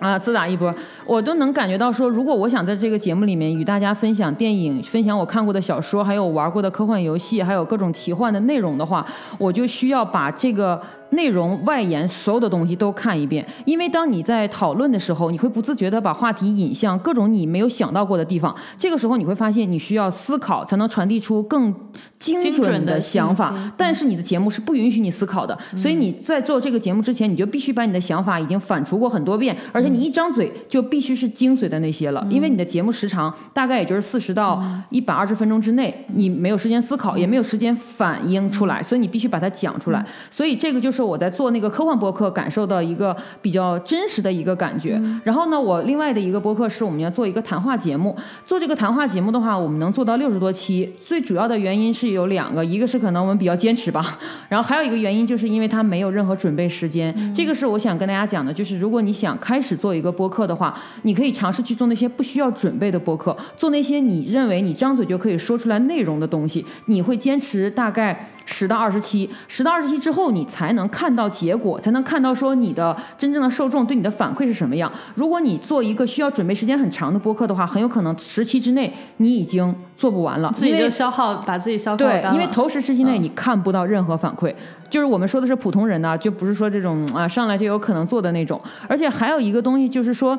[0.00, 0.74] 啊，自打一波，
[1.06, 9.06] 我都能感觉到说，如果我想在这个节目里面与大家分享电影、分享我看过的小说，还有玩过的科幻游戏，还有各种奇幻的内容的话，
[9.38, 10.78] 我就需要把这个
[11.14, 13.44] 内容外延所有的东西都看一遍。
[13.64, 18.54] 因为当你在讨论的时候，你会不自觉的把话题引向各种你没有想到过的地方。
[18.76, 21.74] 这个时候你会发现，你需要思考才能传递出更
[22.18, 23.72] 精精准的想法。
[23.76, 40.04] 但是你的节目是不允许你思考的，所以你在做这个节目之前，你就必须把你的想法已经反刍过很多遍，而且你一张嘴就必须是精髓的那些了，因为你的节目时长大概也就是四十到一百二十分钟之内，你没有时间思考，也没有时间反应出来，所以你必须把它讲出来。
[40.30, 45.00] 所以这个就是我在做那个科幻播客感受到一个比较真实的一个感觉。
[45.24, 57.14] 然后呢，我另外的一个播客是我们要做一个谈话节目，做这个谈话节目的话，我们能做到六十多期，最主要的原因是有两个，一个是可能我们比较坚持吧， 然后还有一个原因就是因为它没有任何准备时间。
[57.34, 74.90] 这个是我想跟大家讲的，就是如果你想开始做一个播客的话，你可以尝试去做那些不需要准备的播客，做那些你认为你张嘴就可以说出来内容的东西，你会坚持大概十到二十期，十到二十期之后，你才能看到结果，才能看到说你的真正的受众对你的反馈是什么样。
[75.14, 84.54] 如果你做一个需要准备时间很长的播客的话，很有可能十期之内你已经做不完了，自己就消耗，把自己消耗对因为头十时期内你看不到任何反馈，
[84.90, 88.60] 就是我们说的是普通人呢、就不是说这种啊上来就有可能做的那种。
[88.88, 90.38] 而且还有一个东西就是说，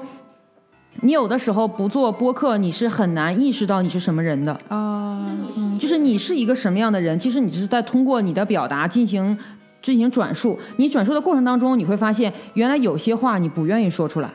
[1.01, 4.58] 你有的时候不做播客，你是很难意识到你是什么人的。
[4.69, 5.25] 啊，
[5.79, 9.38] 就是你是一个什么样的人，其实你只是在通过你的表达进行
[9.85, 10.57] 进行转述。
[10.77, 14.29] 你转述的过程当中，你会发现原来有些话你不愿意说出来。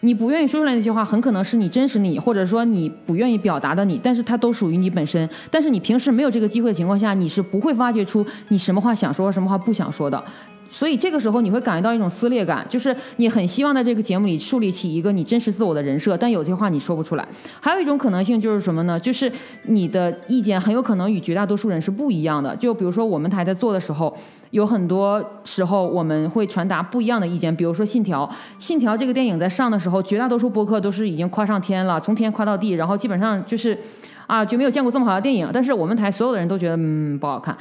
[0.00, 5.28] 你不愿意说出来那些话，很可能是你真实你，或者说你不愿意表达的你，但是它都属于你本身。
[5.50, 10.22] 但是你平时没有这个机会的情况下，你是不会发掘出你什么话想说，什么话不想说的。
[10.70, 17.26] 所以这个时候你会感觉到一种撕裂感，就是你很希望在这个节目里树立起一个你真实自我的人设，但有些话你说不出来。
[17.60, 18.98] 还有一种可能性就是什么呢？
[18.98, 19.30] 就是
[19.62, 22.54] 你的意见很有可能与绝大多数人是不一样的。
[22.56, 24.14] 就比如说我们台在做的时候，
[24.50, 27.54] 有很多时候我们会传达不一样的意见。
[27.54, 28.26] 比如说《信条》，
[28.58, 33.78] 《信条》这个电影在上的时候，绝大多数播客都是已经夸上天了，从天夸到地，然后基本上就是
[34.26, 35.48] 啊，就没有见过这么好的电影。
[35.52, 37.56] 但是我们台所有的人都觉得嗯不好看。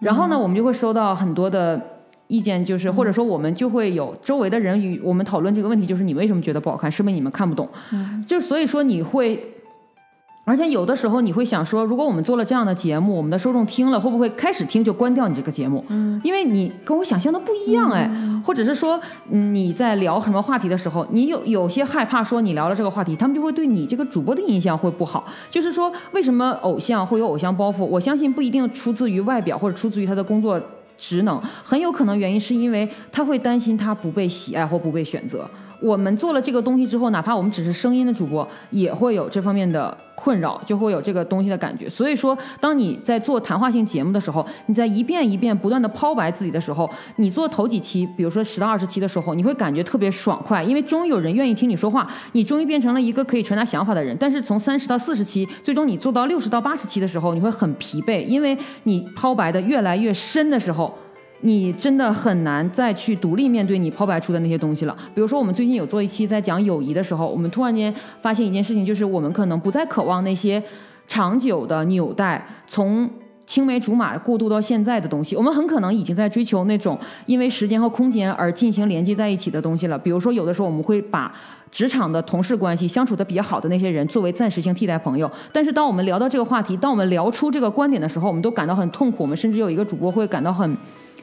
[0.00, 1.80] 然后呢，我们就会收到很多的
[2.28, 6.90] 意见，就是或者说我们就会有周围的人与我们讨论这个问题，就是你为什么觉得不好看？
[6.90, 7.68] 是不是你们看不懂？
[8.26, 9.54] 就所以说你会。
[10.44, 15.84] 而且有的时候你会想说，如果我们做了这样的节目，我们的受众听了会不会开始听就关掉你这个节目？
[15.88, 18.10] 嗯，因为你跟我想象的不一样哎，
[18.42, 25.26] 或者是说，嗯，你在聊什么话题的时候，你有有些害怕说你聊了这个话题，他们就会对你这个主播的印象会不好。
[25.50, 27.84] 就是说，为什么偶像会有偶像包袱？
[27.84, 30.58] 我相信不一定出自于外表，或者出自于他的工作
[30.98, 35.48] 职能，很有可能原因是因为他会担心他不被喜爱或不被选择。
[35.80, 41.88] 我们做了这个东西之后，哪怕我们只是声音的主播，也会有这方面的困扰，就会有这个东西的感觉。
[41.88, 54.16] 所以说，当你在做谈话性节目的时候，你在一遍一遍不断的抛白自己的时候，你做头几期，比如说十到二十期的时候，你会感觉特别爽快，因为终于有人愿意听你说话，你终于变成了一个可以传达想法的人。
[54.18, 60.92] 但是从三十到四十期，最终你做到六十到八十期的时候，你会很疲惫，因为你抛白的越来越深的时候。
[61.40, 64.96] 你真的很难再去独立面对你抛白出的那些东西了。
[65.14, 70.62] 比如说，我们最近有做一期在讲友谊的时候，我们突然间发现一件事情，就是我们可能不再渴望那些
[71.06, 73.08] 长久的纽带，从
[73.46, 79.98] 青梅竹马过渡到现在的东西，我们很可能已经在追求那种因为时间和空间而进行连接在一起的东西了。
[79.98, 81.32] 比如说，有的时候我们会把
[81.70, 89.22] 职场的同事关系相处的比较好的那些人作为暂时性替代朋友，但是当我们聊到这个话题，当我们聊出这个观点的时候，我们都感到很痛苦。
[89.22, 90.76] 我们甚至有一个主播会感到很，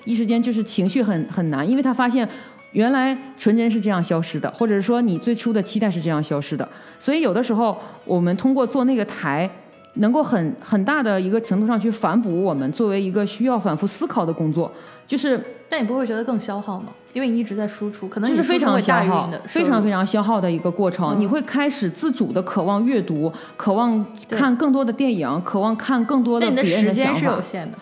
[0.05, 2.27] 一时间就是情绪很很难，因为他发现。
[2.71, 6.67] 原来纯真是这样消失的，或者是说你最初的期待是这样消失的，
[6.99, 9.49] 所以有的时候我们通过做那个台，
[9.93, 14.69] 能够很很大的一个程度上去反哺我们作为一个需要反复思考的工作，
[15.07, 16.87] 就是但你不会觉得更消耗吗？
[17.13, 21.17] 因为你一直在输出，可能这是非常消耗的，非常非常消耗的一个过程。
[21.17, 27.13] 你会开始自主的渴望阅读，渴望看更多的电影，渴望看更多的别人的想法。
[27.13, 27.77] 时间是有限的。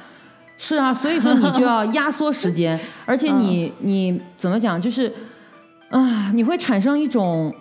[0.58, 5.12] 是啊，所以说你就要压缩时间， 而且你你怎么讲，就是
[5.90, 7.54] 啊，你会产生一种，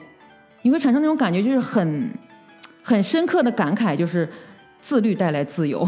[0.62, 2.10] 你会产生那种感觉，就是很
[2.82, 4.28] 很深刻的感慨，就是
[4.82, 5.86] 自律带来自由。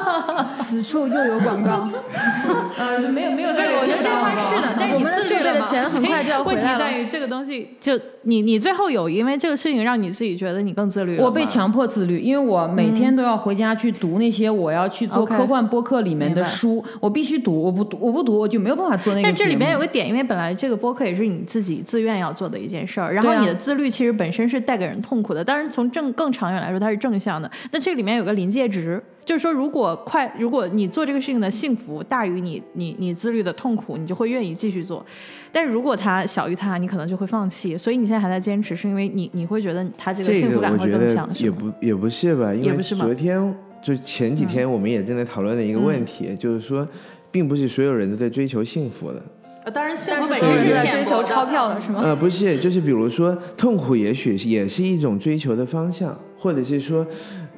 [0.58, 1.90] 此处又有广告。
[2.78, 7.98] 呃，没有没有，对，我觉得这话是的，但是你自律的钱很快就要 回来问题在于这个东西就。
[8.22, 11.16] 你你最后有因为这个事情让你自己觉得你更自律？
[11.18, 19.26] 我被强迫自律，因为我每天都要回家去读那些我要去做科幻播客里面的书，我必须读，我不读我不读我就没有办法做那个。
[19.26, 27.50] 但这里面有个点，因为本来这个播客也是你自己自愿要做的一件事儿，然后你的自律其实本身是带给人痛苦的，当然从正更长远来说它是正向的。
[27.70, 35.04] 那这里面有个临界值，就是说如果快如果你做这个事情的幸福大于你你你自律的痛苦，你就会愿意继续做。
[35.50, 37.76] 但是如果它小于它，你可能就会放弃。
[37.76, 42.54] 所以你现在还在坚持，是因为你你会觉得它这个幸福感会更强，也不也不是吧？
[42.54, 46.86] 因为昨天就前几天我们也正在讨论的一个问题，就是说，
[47.30, 49.22] 并不是所有人都在追求幸福的。
[49.64, 52.00] 呃，当然幸福本身是在追求钞票的是吗？
[52.04, 57.06] 呃，不是，就是比如说痛苦，也许也是一种追求的方向，或者是说。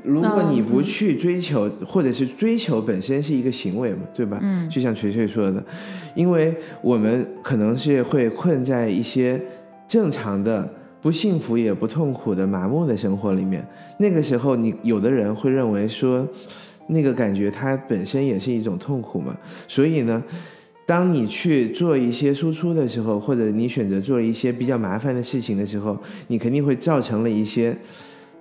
[0.02, 4.38] 如果你不去追求，或者是追求本身是一个行为嘛，对吧？
[4.42, 5.62] 嗯，就像锤锤说的，
[6.14, 9.40] 因为我们可能是会困在一些
[9.86, 10.68] 正常的、
[11.00, 13.66] 不幸福也不痛苦的麻木的生活里面。
[13.98, 16.26] 那个时候，你有的人会认为说，
[16.86, 19.36] 那个感觉它本身也是一种痛苦嘛。
[19.68, 20.22] 所以呢，
[20.86, 27.76] 当你去做一些输出的时候，或者你选择做一些比较麻烦的事情的时候，你肯定会造成了一些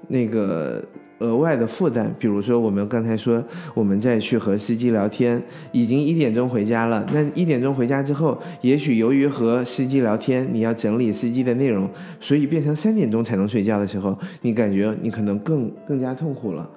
[0.08, 0.84] 那个。
[1.20, 5.42] 额外的负担，比如说我们刚才说，我们再去和司机聊天，
[5.74, 7.06] 已经一点钟回家了。
[7.14, 11.90] 那一点钟回家之后，也许由于和司机聊天，你要整理司机的内容，
[12.22, 16.70] 所以变成三点钟才能睡觉的时候，你感觉你可能更更加痛苦了。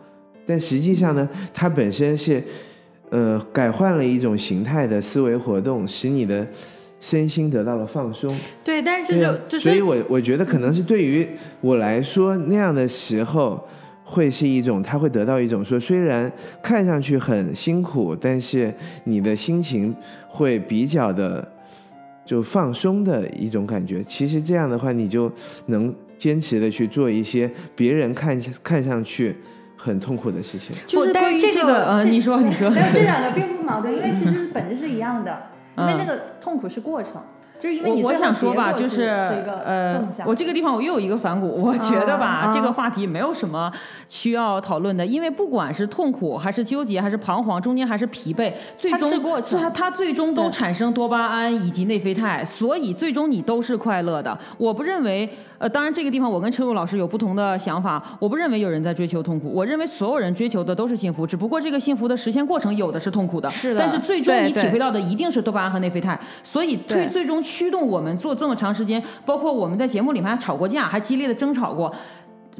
[0.44, 2.42] 但实际上呢，它本身是，
[3.10, 6.44] 呃，改换了一种形态的思维活动，使你的
[7.00, 8.36] 身心得到了放松。
[8.64, 11.24] 对，但是这就所以我我觉得可能是对于
[11.60, 13.64] 我来说那样的时候。
[14.12, 16.30] 会是一种，他会得到一种说，虽然
[16.62, 18.72] 看上去很辛苦，但是
[19.04, 19.94] 你的心情
[20.28, 21.46] 会比较的
[22.26, 24.04] 就放松的一种感觉。
[24.04, 25.32] 其实这样的话，你就
[25.66, 29.34] 能坚持的去做一些别人看看上去
[29.78, 30.76] 很痛苦的事情。
[30.86, 35.46] 就是关于这个，呃，你说你说， 这两个并不矛盾，因为其实本质是一样的，
[35.78, 37.12] 因为那个痛苦是过程。
[37.84, 39.04] 我我想说吧，就是
[39.64, 43.72] 呃，我这个地方我又有一个反骨，我觉得吧，这个话题没有什么
[44.08, 49.12] 需要讨论的，因为不管是痛苦还是纠结还是彷徨，中间还是疲惫，最终
[49.60, 54.38] 它它最终都产生多巴胺以及内啡肽，所以最终你都是快乐的。
[54.58, 55.28] 我不认为。
[55.62, 58.02] 呃，当然，这个地方我跟陈露老师有不同的想法。
[58.18, 63.48] 我不认为有人在追求痛苦，我认为所有人追求的都是幸福，只不过这个幸福的实现过程有的是痛苦的。
[63.48, 63.78] 是的。
[63.78, 71.92] 但是最终你体会到的一定是多巴胺和内啡肽，所以最最终驱动我们做这么长时间，包括我们在节目里面还吵过架，还激烈的争吵过，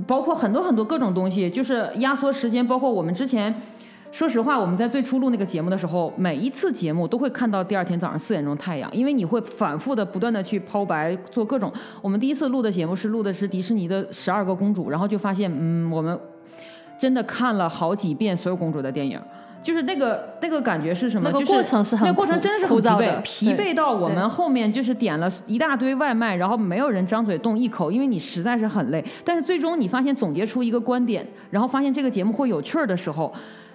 [0.07, 3.55] 包括很多很多各种东西，就是压缩时间，包括我们之前。
[4.13, 11.73] 说实话，我们在最初录那个节目的时候，每一次节目都会看到第二天早上四点钟太阳，因为你会反复的不断的去抛白，做各种。
[12.03, 16.21] 我们第一次录的节目是录的是迪士尼的十二个公主，然后就发现，嗯，我们
[17.01, 19.19] 真的看了好几遍所有公主的电影，
[19.63, 21.31] 就是那个那个感觉是什么？
[21.33, 29.05] 那个过程是很那过程真的是很疲惫，疲惫到我们后面就是点了一大堆外卖，然后没有人张嘴动一口，因为你实在是很累。
[29.25, 33.33] 但是最终你发现总结出一个观点，然后发现这个节目会有趣儿的时候。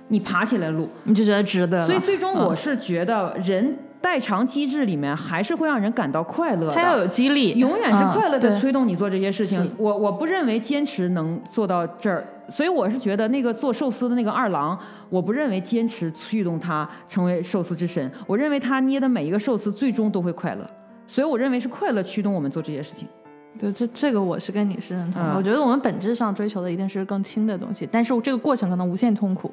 [0.10, 1.86] 你爬起来录，你就觉得值得。
[1.86, 6.74] 所以最终我是觉得，人代偿机制里面还是会让人感到快乐的。
[6.74, 9.72] 它要有激励，永远是快乐的推动你做这些事情。
[9.78, 14.78] 我我不认为坚持能做到这儿，所以我是觉得那个做寿司的那个二郎，
[15.10, 18.12] 我不认为坚持驱动他成为寿司之神。
[18.26, 20.70] 我认为他捏的每一个寿司最终都会快乐，
[21.06, 23.08] 所以我认为是快乐驱动我们做这些事情。
[23.60, 25.34] 对，这这个我是跟你是认同的。
[25.36, 29.52] 我觉得我们本质上追求的一定是更轻的东西，但是这个过程可能无限痛苦。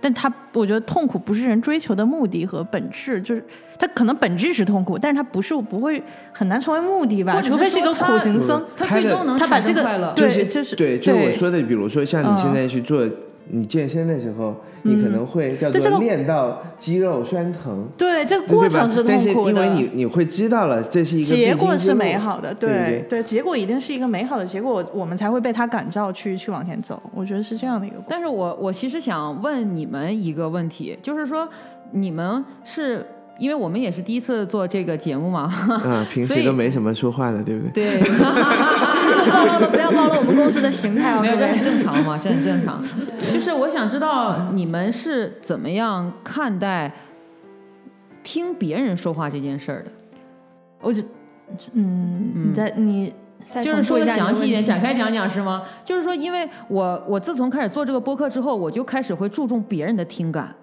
[0.00, 3.44] 但他我觉得痛苦不是人追求的目的和本质，就是
[3.78, 7.40] 他可能本质是痛苦，但是他不是不会很难成为目的吧？
[7.42, 8.64] 除非是一个苦行僧。
[8.76, 10.12] 他最终能他把这个产生快乐。
[10.14, 13.06] 对就是对，就对我说的，比如说像你现嗯在去做
[13.52, 17.86] 你健身的时候，你可能会叫对这个做练到肌肉酸疼。
[17.96, 19.50] 对，这个过程是痛但是苦的。
[19.50, 27.02] 因为你你会知道了，这是一个结果是美好的，对对结果一定是一个美好的结果，我们才会被他感召去去往前走。
[27.14, 27.96] 我觉得是这样的一个。
[28.08, 31.48] 但是我我其实想问你们一个问题，就是说
[31.92, 33.06] 你们是
[33.38, 35.52] 因为我们也是第一次做这个节目嘛，
[35.84, 37.98] 嗯， 平时都没什么说话的，对不对？
[37.98, 38.00] 对，
[39.10, 41.60] 暴露，不要暴露我们公司的形态哦，没有，这很。
[41.62, 42.82] 正常嘛，这很正常。
[43.32, 46.92] 就是我想知道你们是怎么样看待
[48.22, 49.90] 听别人说话这件事儿的，
[50.80, 51.02] 我就，
[51.72, 53.12] 嗯，你在你
[53.48, 55.64] 再就是说的详细一点，展开讲讲是吗？
[55.84, 60.54] 就是说，因为我我自从开始做这个播客之后，我就开始会注重别人的听感。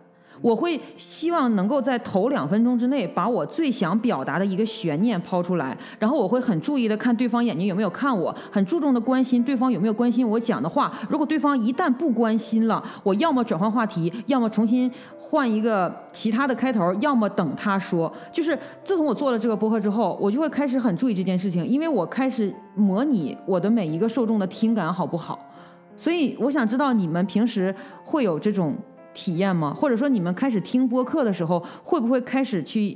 [0.42, 10.92] 我会希望能够在头两分钟之内把我最想表达的一个悬念抛出来，然后我会很注意的看对方眼睛有没有看我，很注重的关心对方有没有关心我讲的话。
[11.10, 18.12] 如果对方一旦不关心了，我要么转换话题，要么重新换一个其他的开头，要么等他说。
[18.32, 25.40] 就是自从我做了这个播客之后，我就会开始很注意这件事情，因为我开始模拟我的每一个受众的听感好不好。
[25.96, 27.74] 所以我想知道你们平时
[28.04, 28.76] 会有这种
[29.18, 29.74] 体验吗？
[29.74, 32.95] 或者说你们开始听播客的时候，会不会开始去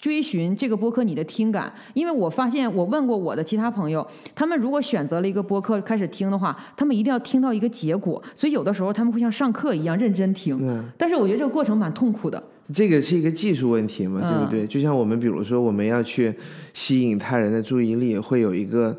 [0.00, 1.72] 追寻这个播客你的听感？
[1.94, 10.58] 因为我发现我问过我的其他朋友，他们如果选择了一个播客开始听的话，他们一定要听到一个结果，所以有的时候他们会像上课一样认真听。
[10.60, 12.42] 嗯，但是我觉得这个过程蛮痛苦的。
[12.74, 14.66] 这个是一个技术问题嘛，对不嗯对？
[14.66, 16.34] 就像我们比如说我们要去
[16.74, 18.98] 吸引他人的注意力，会有一个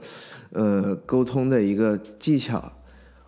[0.53, 2.63] 呃沟通的一个技巧，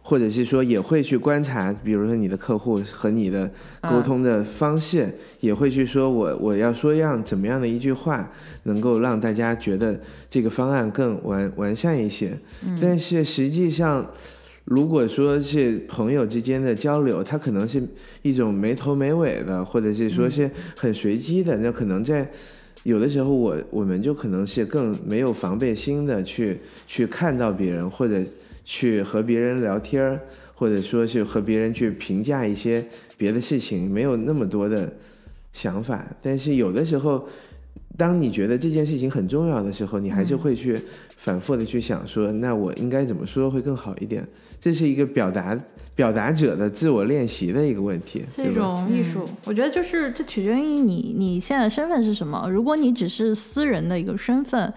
[0.10, 3.48] 或者是说也会去观察，比如说你的客户和你的
[3.84, 5.08] 沟通的方式，
[5.40, 8.28] 也会去说我我要说样怎么样的一句话，
[8.64, 12.36] 能够让大家觉得这个方案更完完善一些。
[12.82, 14.04] 但是实际上。
[14.66, 17.82] 如果说是朋友之间的交流，它可能是
[18.22, 20.48] 一种没头没尾的，或者是说是
[20.78, 22.24] 很随机的，那可能在
[22.84, 26.56] 有的时候我我们就可能是更没有防备心的去
[26.86, 28.22] 去看到别人，或者
[28.72, 30.22] 去和别人聊天儿，
[30.54, 32.86] 或者说是和别人去评价一些
[33.18, 34.94] 别的事情，没有那么多的
[35.52, 36.06] 想法。
[36.22, 37.28] 但是有的时候，
[37.98, 40.80] 当你觉得这件事情很重要的时候，你还是会去
[41.18, 44.24] 反复的去想说，那我应该怎么说会更好一点？
[44.62, 45.58] 这是一个表达
[45.96, 48.54] 表达者的自我练习的一个问题，是一？
[48.54, 52.48] 种艺术，我觉得就是这取决于你你现在的身份是什么。
[52.52, 54.72] 如果你只是私人的一个身份，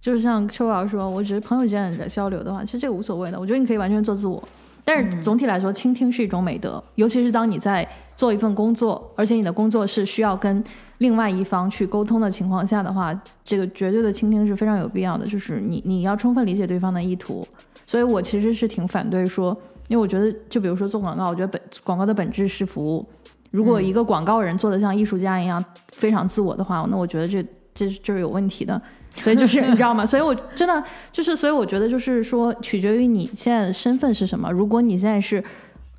[0.00, 3.38] 就是像秋瑶说，我只是朋友之间的交流的话，其实这个无所谓的。
[3.38, 4.42] 我觉得你可以完全做自我，
[4.84, 10.62] 但是总体来说，倾听是一种美德，尤其是当你在做一份工作，而且你的工作是需要跟
[10.98, 13.12] 另外一方去沟通的情况下的话，
[13.44, 15.26] 这个绝对的倾听是非常有必要的。
[15.26, 17.44] 就是你你要充分理解对方的意图，
[17.84, 19.56] 所以我其实是挺反对说，
[19.88, 23.04] 因为我觉得就比如说做广告，我觉得本广告的本质是服务。
[23.50, 27.44] 如果一个广告人做的像艺术家一样非常自我的话，那我觉得这
[27.74, 28.80] 这就是有问题的。
[29.22, 30.04] 所以就是你知道吗？
[30.06, 34.50] 所以我真的就是，所以我觉得就是说，取决于你现在的身份是什么。
[34.50, 35.42] 如果你现在是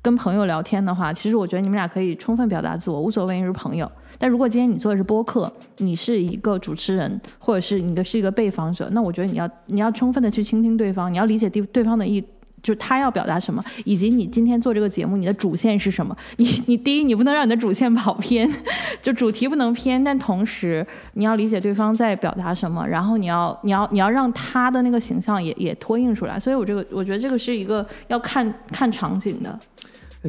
[0.02, 3.90] 跟朋友聊天的话，其实我觉得你们俩可以充分表达自我，无所谓，你是朋友。
[4.18, 12.22] 但如果今天你做的是播客，你是一个主持人，或者是你的是一个被访者，那我觉得你要你要充分的去倾听对方，你要理解对对方的意。
[12.62, 16.16] 就是他要表达什么，以及你今天做这个节目，你的主线是什么？
[16.36, 18.50] 你你第一，你不能让你的主线跑偏，
[19.02, 26.38] 就主题不能偏，但同时你要理解对方在表达什么，然后你要你要你要让他的那个形象也也脱映出来。
[26.38, 29.58] 所以我这个我觉得这个是一个要看看场景的。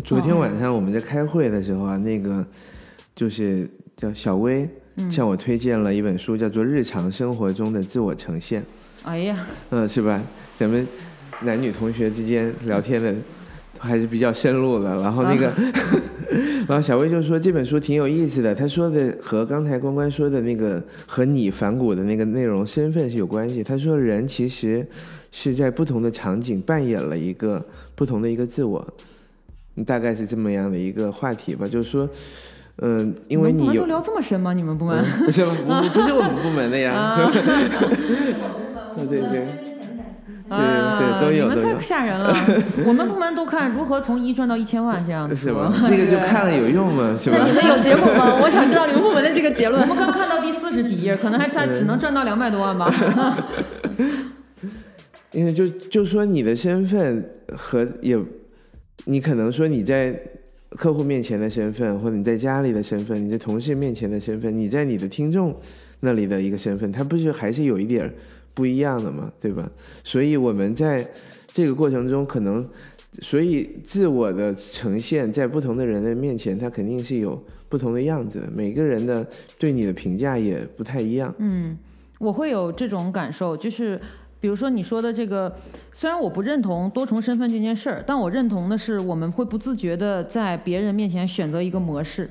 [0.03, 2.45] 昨天晚上我们在开会的时候啊，那个
[3.13, 4.69] 就是叫小薇
[5.09, 8.61] 向我推荐了一本书，叫做《日常生活中的自我呈现》，
[9.03, 10.21] 哎呀，嗯，是吧？
[10.57, 10.87] 咱们
[11.43, 13.13] 男女同学之间聊天的
[13.79, 14.95] 还是比较深入的。
[14.97, 15.51] 然后那个，
[16.67, 23.63] 然后小薇就说这本书挺有意思的，他说的和刚才关关说的那个和你反骨的那个内容身份是有关系。
[23.63, 24.85] 他说人其实
[25.31, 27.63] 是在不同的场景扮演了一个
[27.95, 28.85] 不同的一个自我。
[29.85, 32.07] 大概是这么样的一个话题吧，就是说，
[32.81, 34.51] 嗯、因为你有你们都，聊这么深吗？
[34.51, 35.01] 你们部门？
[35.25, 35.49] 不是不
[35.93, 37.31] 不是我们部门的呀，是吧？
[39.07, 39.47] 对对对，
[40.57, 42.35] 啊对都有你们太吓人了。
[42.85, 45.73] 我们部门都看如何从一赚到一千万这样的是吧？
[45.87, 47.15] 这个就看了有用吗？
[47.19, 47.45] 是吧那？
[47.45, 48.37] 你们有结果吗？
[48.43, 49.87] 我想知道你们部门的这个结论我。
[49.87, 52.91] 们刚看到第四十几页，可能还才只能赚到两百多万吧。
[55.31, 57.23] 因为就就说你的身份
[57.55, 58.19] 和也，
[59.05, 60.19] 你可能说你在
[60.71, 65.55] 客户面前的身份，或者你在家里的身份，你在同事面前的身份，你在你的听众
[66.01, 68.11] 那里的一个身份，它不是还是有一点儿
[68.53, 69.69] 不一样的嘛，对吧？
[70.03, 71.07] 所以我们在
[71.47, 72.67] 这个过程中，可能
[73.21, 79.25] 所以自我的呈现在不同的人的面前，它肯定是有不同的样子，每个人的
[79.57, 81.33] 对你的评价也不太一样。
[81.39, 81.77] 嗯，
[82.19, 83.99] 我会有这种感受，就是
[84.39, 85.53] 比如说你说的这个，
[85.93, 92.29] 虽然我不认同多重身份这件事儿，但我认同的是我们会不自觉的在别人面前选择一个模式，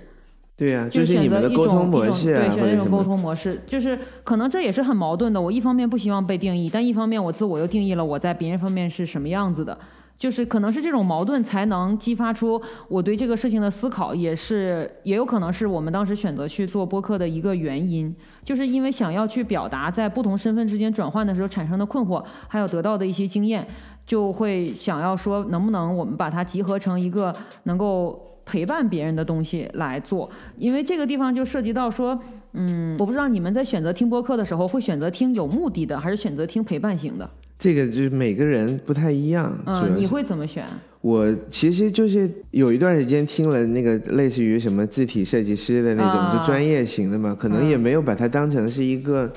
[0.61, 3.02] 对呀、就就是你选择一们的沟通种一种模式啊，对，选择一种沟。
[3.02, 5.40] 通模式，就是可能这也是很矛盾的。
[5.40, 9.78] 我一方面不希望被定义，但一方面我自我又定义了我在别人方面是什么样子的。
[10.18, 23.66] 就是可能是这种矛盾才能激发出我对这个事情的思考，也是也有可能是我们当时选择去做播客的一个原因，就是因为想要去表达在不同身份之间转换的时候产生的困惑，还有得到的一些经验，
[24.06, 28.14] 就会想要说能不能我们把它集合成一个能够
[28.51, 32.18] 陪伴别人的东西来做，因为这个地方就涉及到说，
[32.55, 37.30] 嗯，我不知道你们在选择听播客的时候会选择听有目的的，还是选择听陪伴型的？
[37.57, 39.57] 这个就是每个人不太一样。
[39.66, 40.66] 嗯，你会怎么选？
[41.01, 49.32] 我其实就是有一段时间听了那个类似于什么字体设计师的那种，啊就专业型的嘛，可能也没有把它当成是一个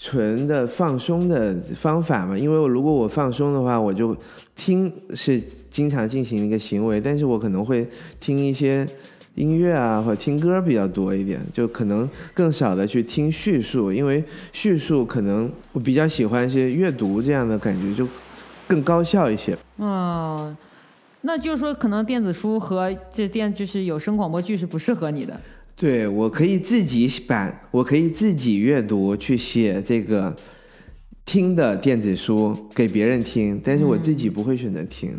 [0.00, 2.36] 纯的放松的方法嘛。
[2.36, 4.16] 因为我如果我放松的话，我就
[4.56, 5.38] 听是
[5.70, 7.86] 经常进行一个行为，但是我可能会
[8.18, 8.86] 听一些。
[9.36, 14.22] 音乐啊，或者听歌比较多一点，就可能更少的去听叙述，因为
[14.52, 18.06] 叙述可能我比较喜欢是阅读这样的感觉，就
[18.66, 19.56] 更高效一些。
[19.76, 20.54] 哦，
[21.22, 25.40] 那就是说，可能电子书和这电就是有声广播剧是不适合你的。
[25.80, 30.36] 对，我可以自己把，我可以自己阅读去写这个
[31.24, 35.18] 听的电子书给别人听，但是我自己不会选择听，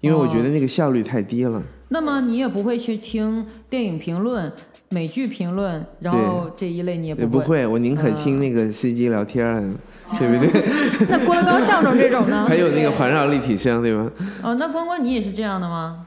[0.00, 1.62] 因为我觉得那个效率太低了。
[1.90, 4.50] 那么你也不会去听电影评论、
[4.88, 7.26] 美剧评论，然后这一类你也不会。
[7.26, 9.70] 也不会，我宁可听那个司机聊天儿，
[10.18, 10.64] 对不对？
[11.10, 12.56] 那郭德纲相声这种呢 还？
[12.56, 14.10] 有那个环绕立体声，对吧？
[14.42, 16.06] 哦，那关关你也是这样的吗？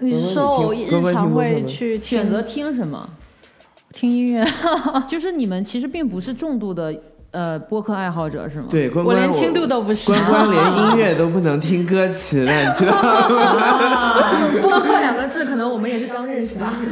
[0.00, 3.08] 你是说我日常会去选择听听什么？
[3.92, 4.44] 听音乐？
[5.08, 6.94] 就是你们其实并不是重度的
[7.30, 8.66] 呃播客爱好者是吗？
[8.70, 10.12] 对，关我关连轻度都不是。
[10.12, 14.60] 关关连音乐都不能听歌 词的，你知道吗？
[14.60, 16.74] 播客两个字，可能我们也是刚认识吧。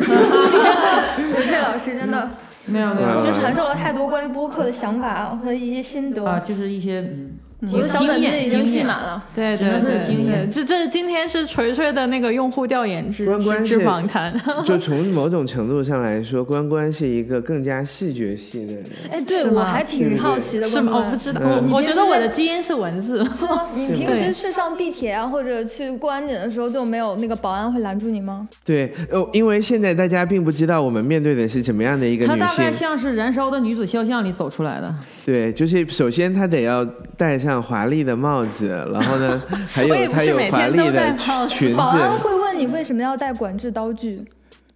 [1.19, 2.31] 刘佩老师真的，
[2.67, 6.25] 没有没有，嗯我觉得传授了太多关于播客的想法和一些心得。
[6.25, 7.33] 啊，就是一些嗯
[7.73, 9.23] 我的小本子已经记满了。
[9.35, 14.35] 对对对是经验，这这今天是锤锤的那个用户调研之关关之访谈。
[14.65, 18.85] 就从某种程度上来说，关关是一个更加视觉系的人。
[19.11, 20.93] 哎，对我还挺好奇的，是吗？
[20.93, 23.25] 关关我不知道，嗯我我觉得我的基基因是文字。
[23.35, 23.69] 是吗？
[23.75, 28.47] 你平时去上地铁啊，或者去过安检的时候，就没有那个保安会拦住你吗？
[28.63, 32.71] 对，呃，因为现在大家并不知道我们面对的是怎么样的一个女它大概。
[32.71, 34.95] 像是《燃烧的女子肖像》里走出来的。
[35.25, 36.85] 对，就是首先她得要
[37.17, 42.19] 戴上华丽的帽子，然后呢， 还有我也不是她有华丽每天都戴的帽子保安。
[42.19, 44.23] 会问你为什么要带管制刀具？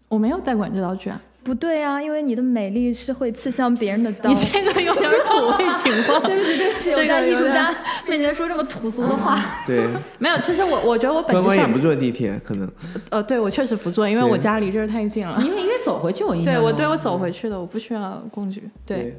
[0.08, 4.36] 我没有带管制刀具啊，不对啊，因为你的美丽是会刺向别人的刀你。
[4.36, 6.18] 这个有点土味 情话。
[6.20, 7.74] 对不起，对不起，这个我在艺术家
[8.08, 9.38] 面前说这么土俗的话。
[9.66, 9.86] 对，
[10.18, 12.66] 没有，其实我我觉得我本质上关关也不坐地铁，可能。
[13.10, 15.38] 呃，对我确实不坐，因为我家离这儿太近了。
[15.42, 18.62] 因为应该走回去，我应该对我对我走回去的，我不需要工具。
[18.86, 19.14] 对，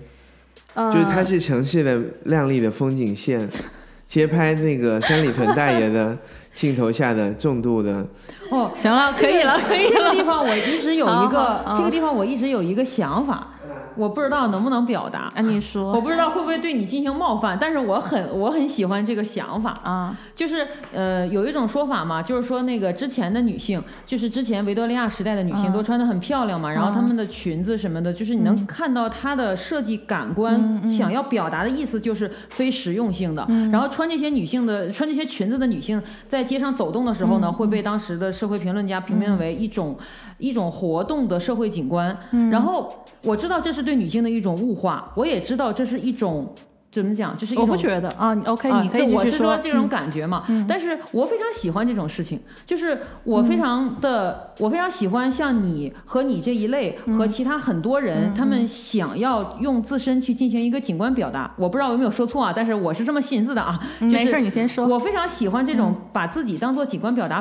[0.74, 3.48] 呃，就是它是城市的亮丽的风景线，
[4.06, 6.18] 街拍那个三里屯大爷的
[6.54, 8.06] 镜头下的重度的。
[8.52, 9.90] 哦，行了，可以了，可以了。
[9.90, 13.48] 这个地方我一直有一个这个地方我一直有一个想法，
[13.96, 19.80] 我不知道能不能表达，啊，你说我不知道会不会对你进行冒犯，但是我很我很喜欢这个想法。
[19.84, 33.46] 啊，就是呃，有一种说法嘛，就是说那个之前的女性，就是之前维多利亚时代的女性嗯都穿的很漂亮嘛，然后她们的裙子什么的，就是你能看到她的设计感官想要表达的意思就是非实用性的。
[33.72, 39.98] 然后穿这些女性的穿这些裙子的女性在街上走动的时候呢，会被当时的社会评论家评论为一种、
[40.38, 42.16] 一种活动的社会景观。
[42.52, 42.90] 然后
[43.24, 46.54] 我知道这是对女性的一种物化，我也知道这是一种。
[46.92, 47.38] 怎么讲？
[47.38, 49.56] 就是一种我不觉得啊你，OK，啊你可以对我是说。
[49.62, 61.54] 这种感觉嘛，但是我非常喜欢这种事情，就是我非常的，我非常喜欢像你和你这一类和其他很多人，他们想要用自身去进行一个景观表达。
[61.60, 64.88] 我不知道有没有说错啊，但是我是这么寻思的啊，就嗯没事，是你先说。
[64.88, 67.40] 我非常喜欢这种把自己当做景观表达。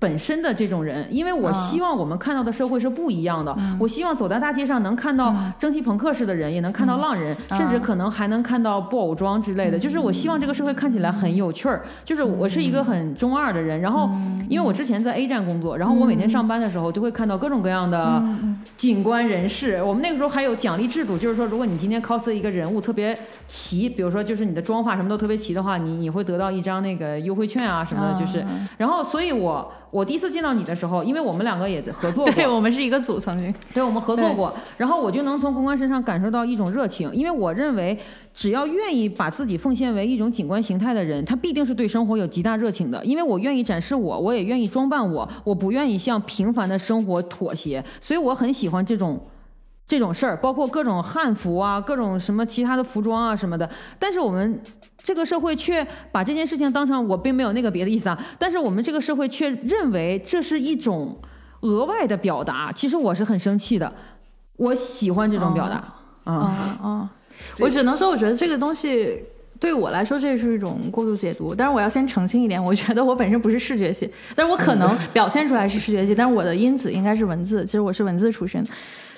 [0.00, 3.56] 本身的这种人，因为我希望我们看到的社会是不一样的。
[3.80, 9.76] 我希望走在大街上能看到蒸汽朋克式的人，也能看到浪人，甚至可能还能看到布偶装之类的。
[9.76, 11.82] 就是我希望这个社会看起来很有趣儿。
[12.04, 14.08] 就是我是一个很中二的人，然后
[14.48, 18.22] 因为我之前在 A 站工作，然后我每天上班的时候就会看到各种各样的
[18.76, 19.82] 景观人士。
[19.82, 23.18] 我们那个时候还有奖励制度，就是说如果你今天 cos 一个人物特别
[23.48, 28.18] 齐，比如说就是你的妆发什么都特别齐的话，你你会得到一张那个优惠券啊什么的。
[28.18, 28.46] 就是，
[28.76, 29.72] 然后所以我。
[29.90, 37.98] 我第一次见到你的时候，因为我们两个也合作过， 对我们是一个组，曾经对我们合作过，然后我就能从公关身上感受到一种热情，因为我认为
[38.34, 49.18] 只要愿意把自己奉献为一种景观形态的人，他必定是对生活有极大热情的，因为我愿意展示我，我也愿意装扮我，我不愿意向平凡的生活妥协，所以我很喜欢这种
[49.86, 53.68] 这种事儿，包括各种汉服啊，各种什么其他的服装啊什么的，
[53.98, 54.60] 但是我们。
[55.02, 61.16] 这个社会却把这件事情当成我并没有那个别的意思啊，但是我们这个社会却认为这是一种
[61.60, 62.70] 额外的表达。
[62.72, 63.90] 其实我是很生气的，
[64.58, 65.94] 我喜欢这种表达。
[66.24, 67.10] 啊啊！
[67.60, 69.18] 我只能说，我觉得这个东西
[69.58, 71.54] 对我来说这是一种过度解读。
[71.54, 77.64] 但是我要先澄清一点，我觉得我本身不是视觉系，但是我可能表现出来是视觉系，但是我的因子应该是文字。
[77.64, 78.62] 其实我是文字出身。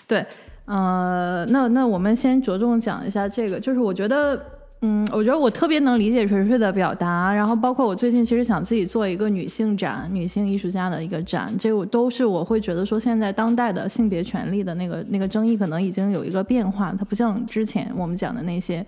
[0.07, 0.25] 对，
[0.67, 4.41] 呃，那那我们先着重讲一下这个，就是我觉得。
[4.83, 18.85] 嗯，我觉得我特别能理解锤锤的表达，然后包括我最近其实想自己做一个女性展，女性艺术家的一个展，这个都是我会觉得说现在当代的性别权利的那个那个争议可能已经有一个变化，它不像之前我们讲的那些，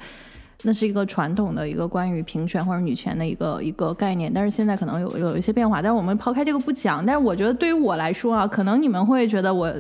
[0.63, 9.71] 那是一个传统的一个关于平权或者女权的一个一个概念，但是现在可能有有一些变化，但是我们抛开这个不讲，但是我觉得对于我来说啊，可能你们会觉得我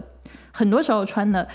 [0.50, 1.48] 很多时候穿的。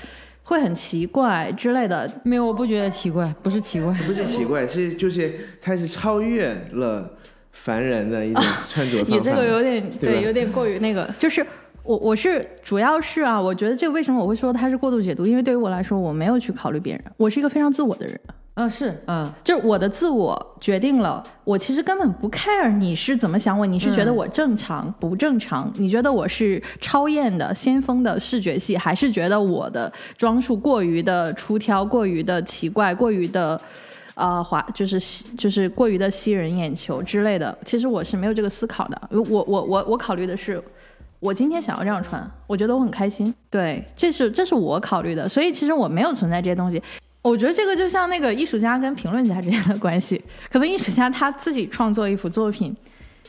[0.48, 7.12] 会很奇怪之类的，没有，我不觉得奇怪，不是奇怪，不是奇怪，是就是它是超越了
[7.52, 9.12] 凡人的一种穿着方法。
[9.18, 11.46] 你这个有点对，有点过于那个，就是
[11.84, 18.18] 我我是主要是啊，我觉得这个为什么我会说它是过度解读，因为对于我来说，我没有去考虑别人，我是一个非常自我的人。
[18.58, 25.72] 啊是，嗯，就是我的自我决定了，我其实根本不 care 你是怎么想我，你是觉得我正常不正常？
[25.76, 33.62] 你觉得我是超艳的先锋的视觉系，还是觉得我的装束过于的出挑，过于的奇怪，过于的，
[34.16, 35.00] 呃，华就是
[35.38, 37.56] 就是过于的吸人眼球之类的？
[37.64, 40.60] 其实我是没有这个思考的，我我我我考虑的是，
[41.20, 46.82] 我今天想要这样穿，我觉得我很开心，对，这是这是我考虑的，所以其实我没有存在这些东西。
[47.22, 52.76] 我觉得这个就像那个艺术家跟评论家之间的关系，可能艺术家他自己创作一幅作品，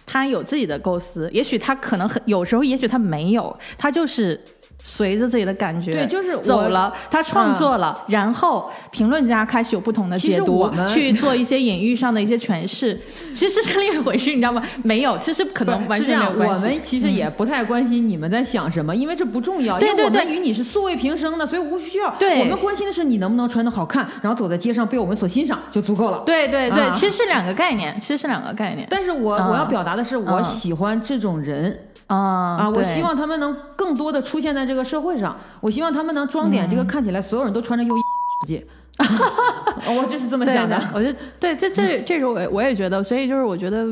[0.07, 4.41] 他有自己的构思，也许他可能很有时候，也许他没有，他就是。
[4.89, 6.91] 随着自己的感觉，对，就是走了。
[7.11, 12.99] 他创作了，然后评论家开始有不同的解读，去做一些隐喻上的一些诠释。
[13.35, 14.63] 其实是另一回事，你知道吗？
[14.83, 16.65] 没有，其实可能完全没有关系。
[16.65, 19.79] 我们其实也不太关心你们在想什么，因为这不重要。
[19.79, 22.11] 因为我们与你是素未平生的，所以无需要。
[22.19, 26.23] 对，我们关心的是你能不能穿的好看，然后走在街上被我们所欣赏就足够了。
[26.25, 28.87] 对对对，其实是两个概念，其实是两个概念。
[28.89, 31.79] 但是我我要表达的是，我喜欢这种人。
[32.09, 32.17] 啊
[32.61, 32.69] 啊！
[32.69, 35.37] 我希望他们能更多的出现在这个社会上。
[35.61, 38.01] 我希望他们能装点这个看起来所有人都穿着优衣
[38.43, 38.67] 世界。
[39.87, 40.77] 我就是这么想的。
[40.93, 43.87] 我觉得对，这这这是我我也觉得，所以就是我觉得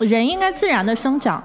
[0.00, 1.42] 人应该自然的生长，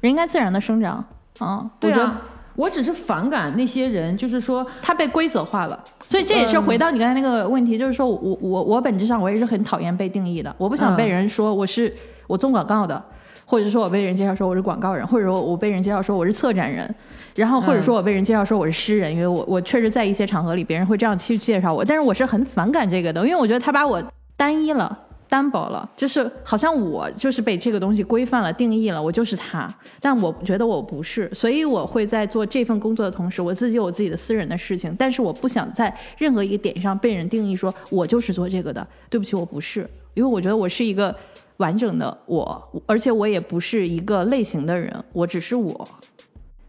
[0.00, 1.04] 人应该自然的生长。
[1.38, 2.20] 啊，对啊，
[2.54, 5.82] 我只是反感那些人，就是说他被规则化了。
[6.00, 11.92] 所以这也是回到你刚才那个问题，就是说我我我本质上我也是很讨厌被定义的，我不想被人说我是
[12.26, 13.02] 我做广告的。
[13.50, 16.94] 或者说我被人介绍说我是广告人，或者说我被人介绍说我是策展人，
[17.34, 24.02] 然后或者说我被人介绍说我是诗人，因为我我确实在一些场合里别人会这样去介绍我，但是我是很反感这个的，因为我觉得他把我
[24.36, 24.98] 单一了、
[25.30, 29.66] 单薄了，就是好像我就是被这个东西规范了、定义了，我就是他，
[29.98, 41.16] 但我觉得我不是，所以我会在做这份工作的同时，我自己有自己的私人的事情，但是我不想在任何一个点上被人定义说我就是做这个的，对不起，我不是，因为我觉得我是一个。
[41.58, 45.88] 完整的我，而且我也不是一个类型的人，我只是我，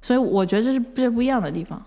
[0.01, 1.81] 所以我觉得这是这不一样的地方。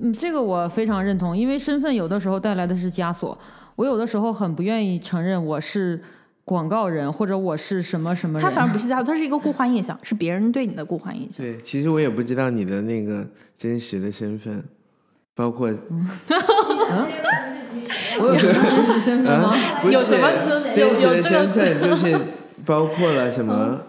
[0.00, 3.36] 嗯，这个我非常认同，因为身份有的时候带来的是枷锁。
[3.76, 6.02] 我有的时候很不愿意承认我是
[6.44, 8.42] 广告人，或者我是什么什么人。
[8.42, 11.32] 他反而不是 枷锁，他是一个固化印象，是别人对你的固化印象。
[11.38, 13.26] 对，其实我也不知道你的那个
[13.56, 14.62] 真实的身份，
[15.34, 15.70] 包括。
[18.20, 19.54] 我有什么真实身份吗？
[19.90, 20.28] 有什么
[20.74, 21.80] 真实的身份？
[21.82, 22.16] 就是
[22.64, 23.80] 包括了什么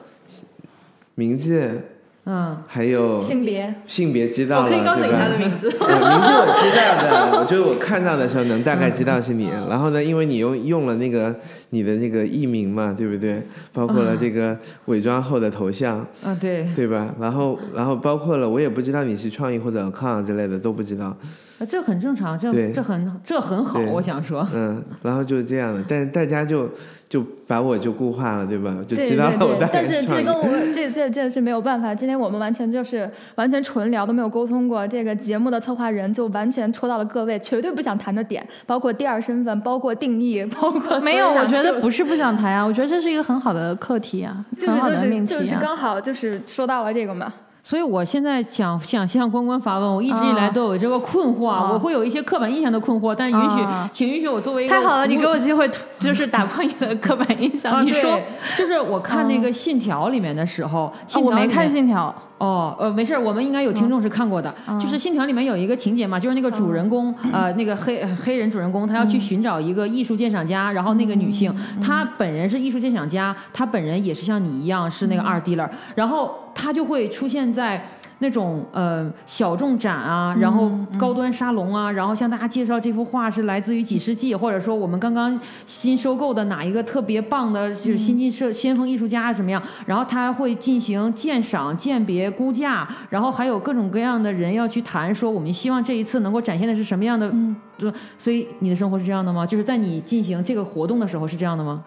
[1.16, 1.82] 名字、
[2.26, 5.70] 嗯，还有性别，性别知道了，我可以告诉你对吧他的名字。
[5.80, 9.50] 呃名字我知道的，我就是我看到的时候能大概知道是你。
[9.70, 11.34] 然后呢，因为你用用了那个
[11.72, 13.42] 你的那个艺名嘛，对不对？
[13.74, 17.16] 包括了这个伪装后的头像，啊对，对吧？
[17.20, 21.18] 然后然后包括了我也不知道你是创意或者 account 之类的都不知道，啊
[21.66, 26.70] 这很正常，这这很这很好，我想说，嗯，然后就是这样的，但是大家就
[27.10, 28.76] 就把我就固化了，对吧？
[28.88, 31.96] 就对知道对对了我大，概但是这跟我们 这这这是没有办法。
[31.96, 34.88] 今天我们完全就是完全纯聊，都没有沟通过。
[34.88, 41.80] 这个节目的策划人就完全戳到了各位绝对不想谈的点，包括第二身份，包括定义，包括没有，我觉得。
[41.80, 45.40] 不是不想谈啊，我觉得这是一个很好的课题啊，就是很好就是的命题啊。
[45.40, 47.32] 就是刚好就是说到了这个嘛，
[47.68, 50.50] 所以我现在想想向关关发问，我一直以来啊。
[50.52, 51.70] 都有这个困惑，啊。
[51.70, 53.90] 我会有一些刻板印象的困惑，但允许，啊。
[53.92, 57.74] 请允许我作为一个太好了，你给我机会，就是打破你的刻板印象。
[57.74, 58.18] 啊，你说，
[58.58, 61.20] 就是我看那个《信条》里面的时候，啊。
[61.22, 62.16] 我没看《信条。
[62.38, 64.54] 哦，呃，没事儿，我们应该有听众是看过的。
[64.80, 71.54] 就是《信条》里面有一个情节嘛，就是那个主人公，呃，那个黑黑人主人公，他要去寻找一个艺术鉴赏家，然后那个女性，
[71.84, 77.86] 她本人是艺术鉴赏家，她本人也是像你一样是那个 art dealer，然后她就会出现在。
[78.20, 89.62] 那种呃小众展啊，然后高端沙龙啊，然后向大家介绍这幅画是来自于几世纪，或者说我们刚刚新收购的哪一个特别棒的，就是新晋设先锋艺术家什么样？
[89.86, 97.32] 然后他会进行鉴赏、鉴别、估价，然后还有各种各样的人要去谈，说我们希望这一次能够展现的是什么样的？
[97.78, 99.46] 就所以你的生活是这样的吗？
[99.46, 101.84] 就是在你进行这个活动的时候是这样的吗？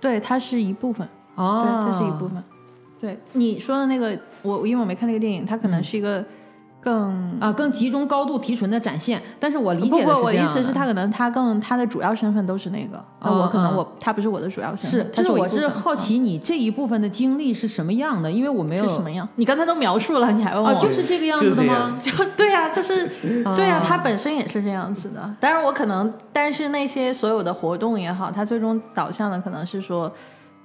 [0.00, 2.42] 对，它是一部分，哦，对，它是一部分。
[3.00, 6.22] 对你说的那个，我因为我没看那个电影，它可能是一个
[6.82, 9.20] 更啊，更集中高度提纯的展现。
[9.38, 19.26] 但是我理不不，解的是这样我的意思是，他可能他更他的主要身份都是那个，那我可能嗯我他不是我的主要身份，，是就是我是好奇你这一部分的经历是什么样的，因为我没有是什么样？
[19.36, 20.68] 你刚才都描述了，你还问我？
[20.68, 23.06] 啊，就是这个样子的吗就对呀、这是
[23.56, 25.34] 对呀、啊它本身也是这样子的。
[25.40, 30.10] 当然，我可能，但是那些所有的活动也好，它最终导向的可能是说，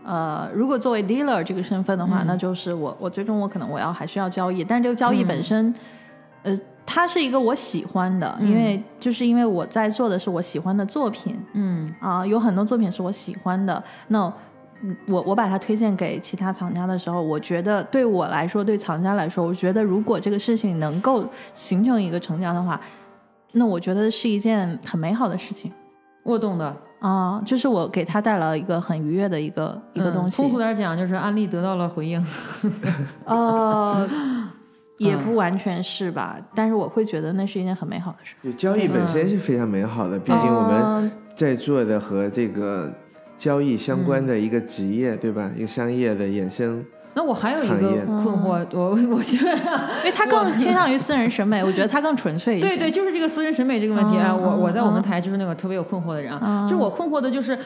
[0.05, 5.73] 呃，如果作为 dealer 这个身份的话，那就是我我最终我可能我要还是要交易，但是这个交易本身，
[6.43, 11.35] 呃，它是一个我喜欢的，因为就是因为我在做的是我喜欢的作品。
[11.53, 11.91] 嗯。
[11.99, 14.31] 啊、有很多作品是我喜欢的，那。
[14.81, 21.25] 嗯我我把它推荐给其他藏家的时候，我觉得对我来说，对藏家来说，我觉得如果这个事情能够
[21.55, 22.79] 形成一个成交的话，
[23.53, 25.71] 那我觉得是一件很美好的事情。
[26.23, 30.41] 我懂的啊、就是我给他带来了一个很愉悦的一个一个东西。
[30.41, 32.25] 嗯通俗点讲，就是安利得到了回应。
[33.25, 34.07] 呃，
[34.97, 38.35] 也不完全是吧，但是我会觉得那是一件很美好的事。
[38.43, 42.91] 就交易本身是非常美好的，毕竟我们呃在做的和这个
[43.37, 45.51] 交易相关的一个职业，对吧？
[45.55, 46.83] 一个商业的衍生。
[47.17, 49.51] 那我还有一个困惑，我我觉得，
[49.99, 52.67] 因为他更倾向于私人审美，我觉得他更纯粹一些。
[52.67, 57.57] 对对，就是这个私人审美这个问题啊，嗯我我在我们嗯台就是那个特别有困惑的人啊，嗯就是我困惑的就是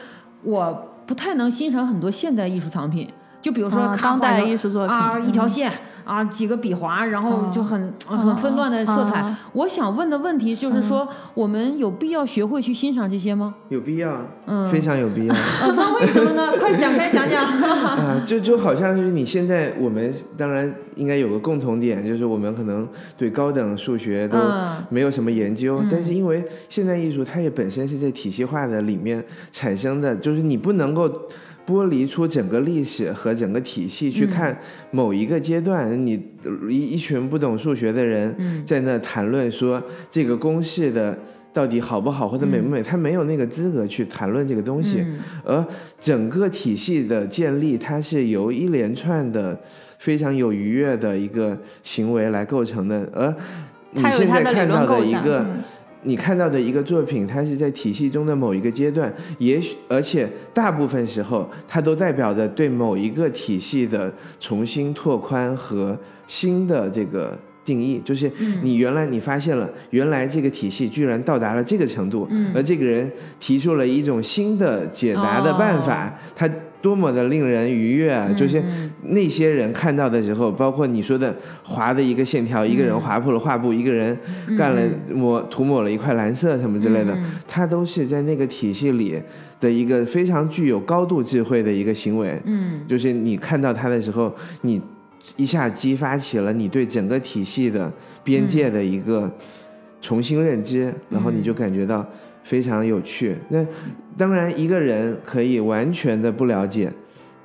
[0.42, 3.08] 我不太能欣赏很多现代艺术藏品。
[3.42, 5.72] 就比如说啊当代卡画上艺术作品啊，嗯一条线
[6.04, 9.38] 啊，几个笔划，然后就很很纷乱的色彩啊。
[9.52, 13.54] 我想问的问题就是说，我们有必要学会去欣赏这些吗？
[13.68, 14.16] 有必要，
[14.46, 15.34] 嗯非常有必要。
[15.62, 16.52] 呃，那为什么呢？
[16.58, 17.44] 快展开讲讲。
[17.46, 31.08] 啊，就就好像是你现在我们当然应该有个共同点，就是我们可能对高等数学都嗯没有什么研究，但是因为现代艺术它也本身是在体系化的里面产生的，就是你不能够。
[31.66, 34.58] 剥离出整个历史和整个体系去看
[34.90, 36.20] 某一个阶段，你
[36.68, 38.34] 一一群不懂数学的人
[38.66, 41.16] 在那谈论说这个公式的
[41.52, 45.04] 到底好不好或者美不美，他没有那个资格去谈论这个东西。
[45.44, 45.64] 而
[46.00, 49.58] 整个体系的建立，它是由一连串的
[49.98, 53.08] 非常有愉悦的一个行为来构成的。
[53.12, 53.34] 而
[53.92, 54.86] 你现在看到。
[54.86, 55.62] 的一个，嗯
[56.02, 67.38] 你看到的一个作品，它是在体系中的某一个阶段，也许而且大部分时候，它都代表着对某一个体系的重新拓宽和新的这个。
[67.62, 68.28] 定义就是
[68.62, 76.50] 你原来你发现了，原来这个体系居然到达了这个程度，而这个人提出了一种新的解答的办法，他
[76.82, 78.32] 多么的令人愉悦啊！
[78.34, 78.62] 就是
[79.02, 84.16] 那些人看到的时候，包括你说的划的一个线条，一个人划破了画布，一个人
[84.56, 87.16] 干了抹涂抹了一块蓝色什么之类的，
[87.46, 89.20] 它都是在那个体系里
[89.60, 92.40] 的一个非常具有高度智慧的一个行为。
[92.44, 94.80] 嗯，就是你看到它的时候，你
[95.36, 97.92] 一下激发起了你对整个体系的
[98.24, 99.30] 边界的一个
[100.00, 102.06] 重新认知，然后你就感觉到
[102.42, 103.36] 非常有趣。
[103.48, 103.64] 那
[104.16, 106.92] 当然，一个人可以完全的不了解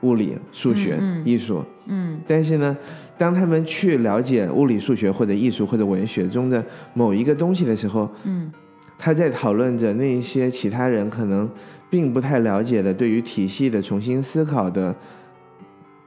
[0.02, 2.76] 物理、数学、艺术，嗯，但是呢，
[3.18, 8.52] 当他们去了解物理、数学或者艺术或者文学中的某一个东西的时候，嗯，
[8.98, 11.50] 他在讨论着那一些其他人可能
[11.90, 14.94] 并不太了解的对于体系的重新思考的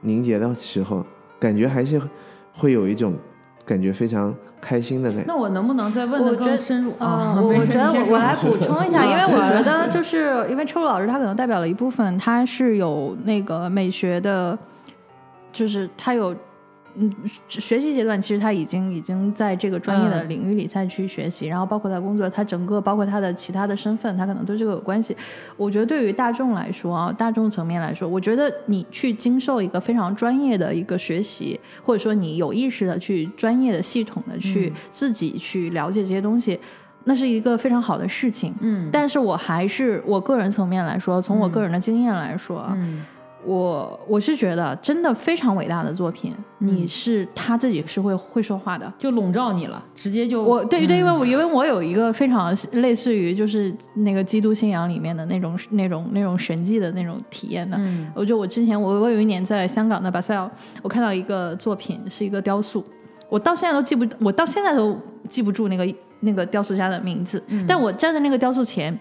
[0.01, 1.05] 凝结的时候，
[1.39, 1.99] 感觉还是
[2.53, 3.15] 会有一种
[3.69, 7.35] 感觉非常开心的那那我能不能再问的我觉得更深入啊？
[7.39, 14.57] 我我觉得我我来补充一下，因为我觉得 就是因为车老师他可能代表了一部分，他是有那个美学的，
[15.53, 16.35] 就是他有。
[16.99, 17.11] 嗯，
[17.47, 20.29] 学习阶段其实他已经已经在这个专业的嗯。
[20.29, 25.15] 领域里再去学习，然后包括他工作，他整个包括他的其他的身份，他可能对这个有关系。
[25.55, 36.59] 我觉得对于大众来说啊，大众层面来说，我觉得你去经受一个非常专业的一个学习，或者说你有意识的去专业的、系统的去自己去了解这些东西，
[37.05, 38.53] 那是一个非常好的事情。
[38.59, 38.89] 嗯。
[38.91, 43.05] 但是我还是我个人层面来说，从我个人的经验来说，啊嗯
[43.45, 48.91] 我我是觉得真的非常伟大的作品，你是他自己是会会说话的。
[48.97, 57.77] 就笼罩你了，直接就我对对，因为我因为我有一个非常类似于就是那个基督信仰里面的那种那种那种神迹的那种体验的。
[57.79, 58.11] 嗯。
[58.13, 60.49] 我就我之前我我有一年在香港的巴塞尔，
[60.81, 62.83] 我看到一个作品是一个雕塑，
[63.29, 68.97] 我到现在都记不，我到现在都记不住那个那个雕塑家的名字，但我站在那个雕塑前，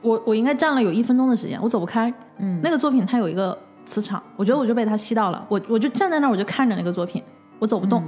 [0.00, 2.12] 我我应该站了有一分钟的时间，我走不开。
[2.38, 7.22] 嗯那个作品它有一个磁场，我觉得我就被它吸到了，我我就站在那儿，我就看着那个作品，
[7.58, 8.02] 我走不动。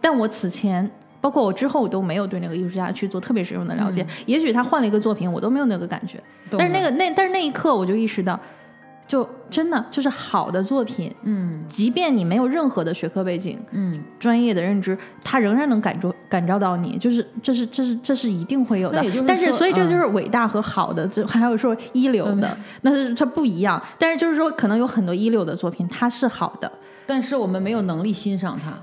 [0.00, 0.90] 但我此前。
[1.20, 4.06] 包括我之后，我都没有对那个艺术家去做特别深入的了解。
[4.24, 6.22] 也许他换了一个作品，我都没有那个感觉。
[6.52, 8.38] 但是那个那但是那一刻，我就意识到，
[9.08, 19.02] 就真的就是好的作品，嗯即便你没有任何的学科背景、嗯，专业的认知，它仍然能感召感召到你，就是这是这是这是一定会有的。
[19.26, 23.82] 但是所以这就是伟大和好的，这 还有说一流的，那是它不一样。
[23.98, 26.70] 但是就是说，可能有很多一流的作品，它是好的
[27.06, 28.74] 但是我们没有能力欣赏它。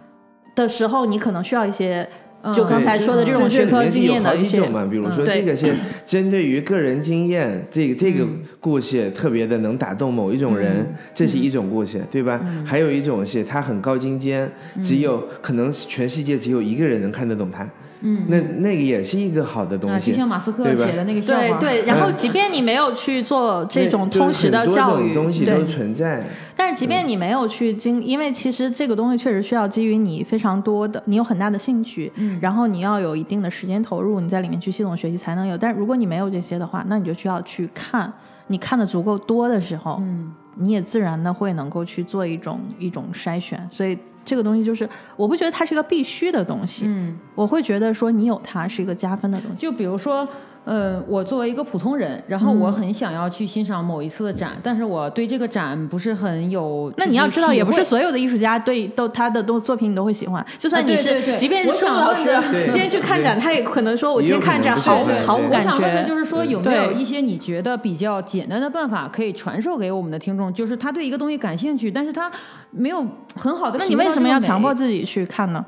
[0.56, 5.74] 的时候，你可能需要一些，嗯就刚才说的这种学科经验的一些这里面有好几种嘛，比如说这个是
[6.06, 8.40] 针对于个人经验，这个这个嗯。
[8.60, 12.42] 故事特别的能打动某一种人，这是一种故事，对吧？
[12.44, 12.66] 嗯。
[12.66, 17.70] 还有一种是它很高精尖，只有可能全世界只有一个人能看得懂它，
[18.08, 21.86] 嗯，那那个也是一个好的东啊，西，就像马斯克写的那个笑话，对对。
[21.88, 26.24] 然后，即便你没有去做这种通识的教育，东西都存在。
[26.56, 35.58] 但是即便你没有去经，因为其实这个东西确实需要基于你非常多的，你有很大的兴趣，嗯，然后你要有一定的时间投入，你在里面去系统学习才能有。
[35.58, 38.14] 但是如果你没有这些的话，那你就需要去看，
[38.48, 43.68] 你看的足够多的时候，嗯，你也自然的会能够去做一种一种筛选。
[43.72, 49.58] 所以这个东西就是，我不觉得它是一个必须的东西，嗯，我会觉得说你有它是一个加分的东西。
[49.58, 50.28] 就比如说，
[50.66, 57.84] 呃，我作为一个普通人，然后嗯我很想要去欣赏某一次的展，但是我对这个展不是很有，那你要知道，也不是。
[57.86, 60.46] 所有的艺术家对都他的都作品你都会喜欢。
[60.58, 66.10] 就算啊你是，对对对即便是我春老师想问的对今天去看展，他也可能说，我今天看展毫毫无感我想问的觉。
[66.10, 70.52] 就是说，有没有一些你觉得比较简单的办法可以传授给我们的听众？
[70.52, 72.32] 就是他对一个东西感兴趣，但是他
[72.72, 73.06] 没有
[73.36, 73.78] 很好的。
[73.78, 74.74] 那你为什么要强迫？
[74.74, 75.64] 自己去看呢？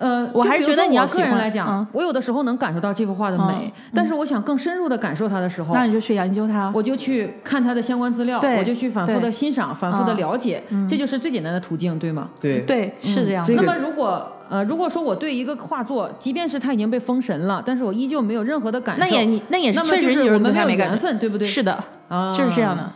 [0.00, 6.72] 呃，我还是觉得你要个人来讲，嗯我有的时候能感受到这幅画的美，但是我想更深入的感受它的时候，那你就去研究它。
[6.74, 12.30] 我就去看它的相关资料，我就去反复的欣赏、反复的嗯了解，这就是最简单的途径，对吗？
[12.40, 21.46] 对对，是这样那么如果呃，如果说我对一个画作，即便是它已经被封神了，但是我依旧没有任何的感受，那也那也是确实就是我们没有缘分，对不对？
[21.46, 21.78] 是的，
[22.08, 22.90] 啊，就是这样的。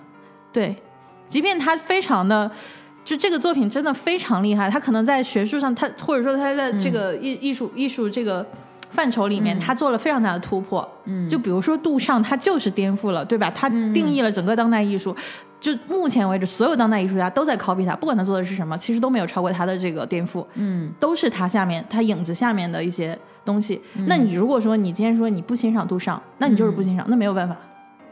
[0.51, 0.75] 对，
[1.29, 2.51] 即便它非常的。
[3.05, 8.45] 就这个作品真的非常厉害，他可能在学术上，他或者说他在这个艺艺术艺术这个
[8.91, 10.89] 范畴里面，他做了非常大的突破。
[11.05, 13.51] 嗯，就比如说杜尚，他就是颠覆了，对吧？
[13.55, 15.15] 他定义了整个当代艺术。
[15.61, 20.45] 就目前为止，所有当代艺术家都在 copy 他，不管他做的是什么，其实都没有超过他的这个颠覆。
[20.55, 23.81] 嗯，都是他下面他影子下面的一些东西。
[24.07, 27.57] 那你如果说你今天说你不欣赏杜尚，那你就是不欣赏，那没有办法，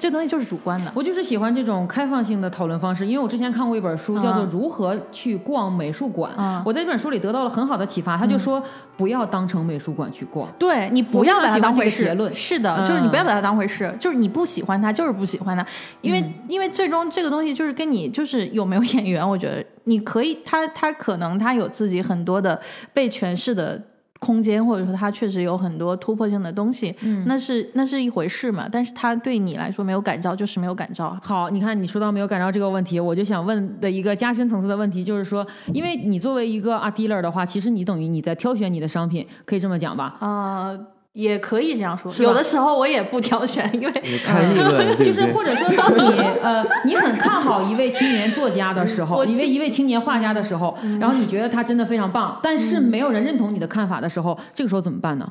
[0.03, 0.91] 这东西就是主观的。
[0.97, 8.17] 我就是喜欢这种开放性的讨论方式，因为我之前看过一本书，叫做《嗯如何去逛美术馆》，嗯我在这本书里得到了很好的启发。
[8.17, 8.61] 他就说，
[8.97, 10.49] 不要当成美术馆去逛。
[10.59, 15.65] 对你不要把它当回事结，论是的，嗯就是你不要把它当回事，就是你不喜欢它，就是不喜欢它，
[16.01, 22.61] 因为、嗯因为最终这个东西就是跟你就是有没有眼缘，我觉得你可以，他他可能他有自己很多的
[22.93, 23.81] 被诠释的。
[24.23, 28.69] 空间，或者说它确实有很多突破性的东西，嗯，那是那是一回事嘛。
[28.71, 31.19] 但是它对你来说没有感召，就是没有感召。
[31.21, 35.45] 好，你看你说到没有感召这个问题，我就想问的一个加深层次的问题，就是说，
[35.75, 40.17] 因为你作为一个 art dealer 的话，其实你等于你在挑选你的商品，可以这么讲吧？
[40.21, 40.79] 呃，
[41.13, 42.13] 也可以这样说。
[42.25, 45.07] 有的时候我也不挑选， 因为你看利润，对不对？
[45.07, 55.27] 就是或者说，当你 呃你很看好一位青年作家的时候，一位一位青年画家的时候，然后你觉得他真的非常棒，但是没有人认同你的看法的时候，这个时候怎么办呢？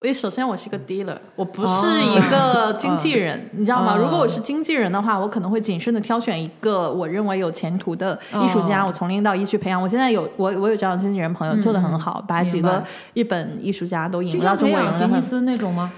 [0.00, 3.94] 诶，首先我是个 dealer，我不是一个经纪人，你知道吗？
[3.94, 9.80] 哦如果我是经纪人的话，我可能会谨慎的挑选一个我认为有前途的艺术家，哦我从零到一去培养。
[9.80, 12.84] 我现在有我我有这样的经纪人朋友，做的很好，把几个
[13.14, 15.10] 日本艺术家都引就入到中像培养国人的很。
[15.10, 15.90] 杰尼斯那种吗？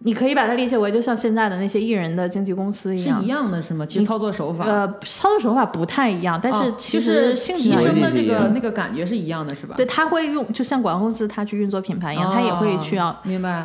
[0.00, 3.28] 你可以把它理解为就像现在的那些艺人的经纪公司一样是一。
[3.28, 3.84] 样的，是吗？
[3.84, 9.74] 其实操作手法，呃，操作手法不太一样，但是哦其实性质提升的这个那个感觉是一样的，是吧？
[9.76, 13.62] 对，他会用，就像广告公司他去运作品牌一样，他也会去要哦明白。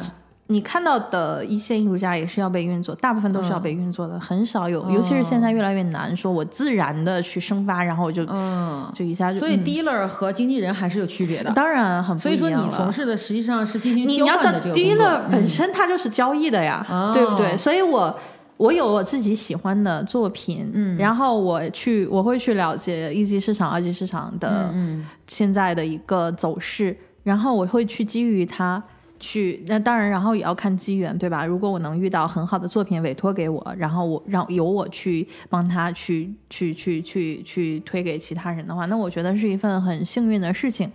[0.48, 9.40] 你看到的一线艺术家也是要被运作，大部分都是要被运作的，很少有，哦尤其是现在越来越难，说我自然的去生发，然后我就、嗯，就一下就。
[9.40, 11.50] 所以嗯 dealer 和经纪人还是有区别的。
[11.54, 17.56] 当然很不所以说你从事的实际上是进行交你你要找 dealer 本嗯身它就是交易的呀，哦对不对？
[17.56, 18.14] 所以我
[18.58, 28.84] 我有我自己喜欢的作品，嗯然后我去我会去了解一级市场、二级市场的嗯现在的一个走势，然后我会去基于它。
[29.24, 31.46] 去，那当然，然后也要看机缘，对吧？
[31.46, 40.92] 如果我能遇到很好的作品委托给我，然后我让由我去帮他去去去去去推给其他人的话，那我觉得是一份很幸运的事情。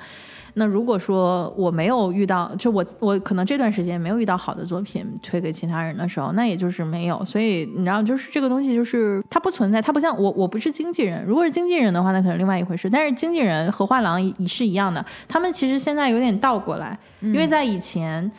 [0.59, 7.25] 那如果说我没有遇到，就我我可能这段时间没有遇到好的作品推给其他人的时候，那也就是没有。
[7.25, 11.25] 所以你知道，就是这个东西，就是它不存在，它不像我，我不是经纪人。
[11.25, 12.91] 如果是经纪人的话，那可能另外一回事。
[12.91, 18.31] 但是经纪人和画廊也是一样的，他们其实现在有点倒过来，因为在以前。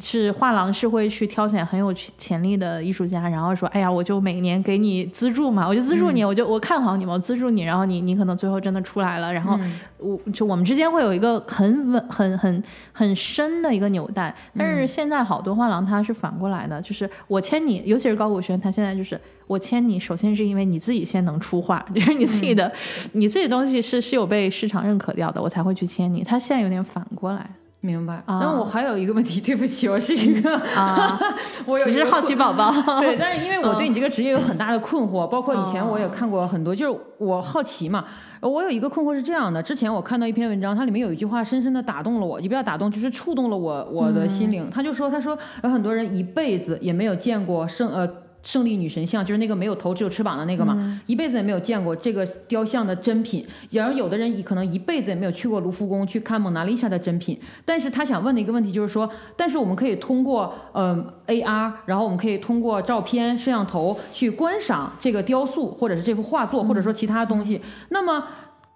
[0.00, 9.58] 是画廊是会去挑选很有潜力的艺术家，然后说，哎呀，我就每年给你资助嘛，我就资助你，我就我看好你嘛，我资助你，然后你你可能最后真的出来了，然后
[9.98, 14.34] 我就我们之间会有一个很稳、很很很深的一个纽带。
[14.56, 22.72] 但是现在好多画廊它是反过来的，就是我签你，尤其是高古轩，他现在就是我签你，首先是因为你自己先能出画， 就是你自己的、
[23.12, 26.24] 你自己的东西是是有被市场认可掉的，我才会去签你。
[26.24, 27.48] 他现在有点反过来
[27.84, 28.14] 明白。
[28.24, 31.18] 啊但我还有一个问题，对不起，我是一个，啊，
[31.66, 38.04] 我有一个你是好奇宝宝，对，但是因为我对嗯你这个职业有很大的困惑，包括以前我也看过很多，就是我好奇嘛。
[38.40, 44.68] 我有一个困惑是这样的，之前我看到一篇文章，它里面有一句话深深的打动了我，也不要打动，就是触动了我我的心灵。
[44.70, 48.08] 他就说，他说有很多人一辈子也没有见过生呃。
[48.44, 53.44] 胜利女神像就是那个没有头只有翅膀的那个嘛，一辈子也没有见过这个雕像的真品。
[53.70, 57.40] 然而有的人可能一辈子也没有去过卢浮宫去看蒙娜丽莎的真品。
[57.64, 60.94] 但是他想问的一个问题就是说，但是我们可以通过呃
[61.26, 67.60] AR，然后我们可以通过照片、摄像头去观赏这个雕塑，或者是这幅画作，或者说其他东西。
[67.88, 68.22] 那么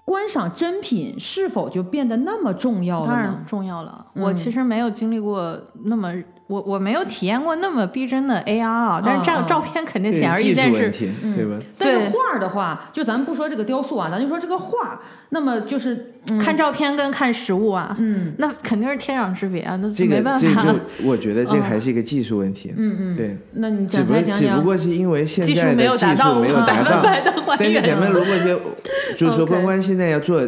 [0.04, 3.44] 观赏真品是否就变得那么重要了当然呢？
[3.46, 4.06] 重要了。
[4.14, 6.10] 我其实没有经历过那么，
[6.48, 10.90] 我我没有体验过那么逼真的 AR 啊，但是照照片肯定显而易见是。
[11.36, 11.56] 对吧？
[11.76, 20.62] 但是画儿的话，就咱们不说这个雕塑啊，咱就说这个画儿，那么就是看照片跟看实物啊，嗯，那肯定是天壤之别啊，那这个没办法。
[20.62, 24.64] 这就我觉得这还是一个技术问题，嗯嗯，对，那你只展不只不开讲讲。
[24.64, 27.82] 过是因为现技术在没有达到的技术没有达到，百分百的还原。
[27.82, 28.60] 但是咱们如果就
[29.14, 30.40] 就是说关关现在要做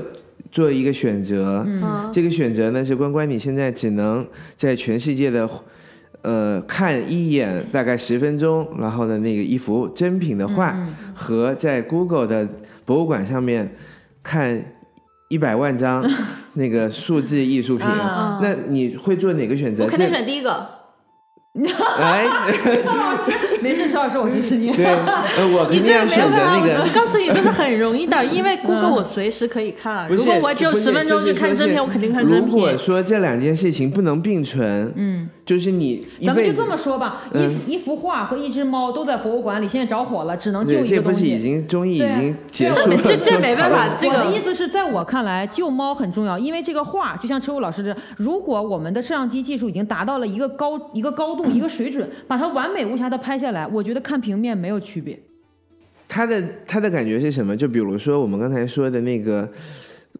[0.50, 4.26] 做一个选择，嗯这个选择呢是关关你现在只能
[4.56, 5.46] 在全世界的。
[6.22, 12.48] 呃，看一眼大概十分钟，然后呢，那个一幅真品的画，嗯和在 Google 的
[12.84, 13.74] 博物馆上面
[14.22, 14.62] 看
[15.28, 16.04] 一百万张
[16.54, 19.84] 那个数字艺术品，啊那你会做哪个选择？
[19.84, 20.78] 我肯定选第一个。
[21.98, 22.26] 哎，
[23.60, 24.70] 没事，邵老师，我支持你。
[24.70, 30.06] 对，呃，我你这样没有肯定要选择，那个我就告诉你，这是很容易的，因为 Google 我随时可以看。
[30.08, 32.76] 如果我只有十分钟去看真片，我肯定看真如果。
[32.76, 41.36] 说这两件事情不能并存，嗯，就是你咱们就这么说吧，嗯一一幅画和一只猫都在博物馆里，现在着火了，只能救，一个东这不是已。
[41.40, 42.96] 经综艺已经结束了？
[43.02, 55.18] 这这 没办法我的意思是在我看来，救猫很重要，因为这个画就像车务老师这，如果我们的摄像机技术已经达到了一个高一个高度、一个水准，把它完美无瑕的拍下来，我觉得看平面没有区别。
[56.06, 57.56] 他的他的感觉是什么？
[57.56, 59.48] 就比如说我们刚才说的那个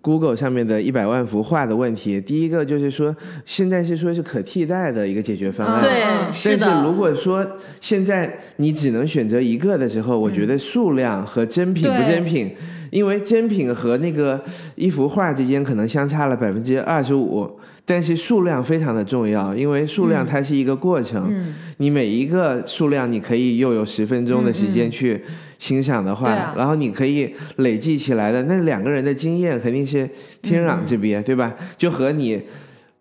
[0.03, 3.15] Google 上面的一百万幅画的问题，第一个就是说，
[3.45, 5.79] 现在是说是可替代的一个解决方案。
[5.81, 6.67] 对嗯，是的。
[6.67, 7.47] 但是如果说
[7.81, 12.51] 现在你只能选择一个的时候，我觉得数量和真品不真品，
[12.91, 14.43] 因为真品和那个
[14.75, 25.21] 一幅画之间可能相差了百分之二十五，但是数量非常的重要，因为数量它是一个过程，嗯，你每一个数量你可以又有十分钟的时间去
[25.61, 30.09] 欣赏的话，啊然后你可以累计起来的那两个人的经验肯定是
[30.43, 31.55] 天壤之别，对吧？
[31.79, 32.43] 就和你。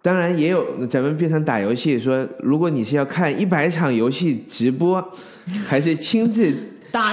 [0.02, 5.12] 当然也有，咱们变成打游戏，说如果你是要看一百场游戏直播，
[5.68, 6.50] 还是亲自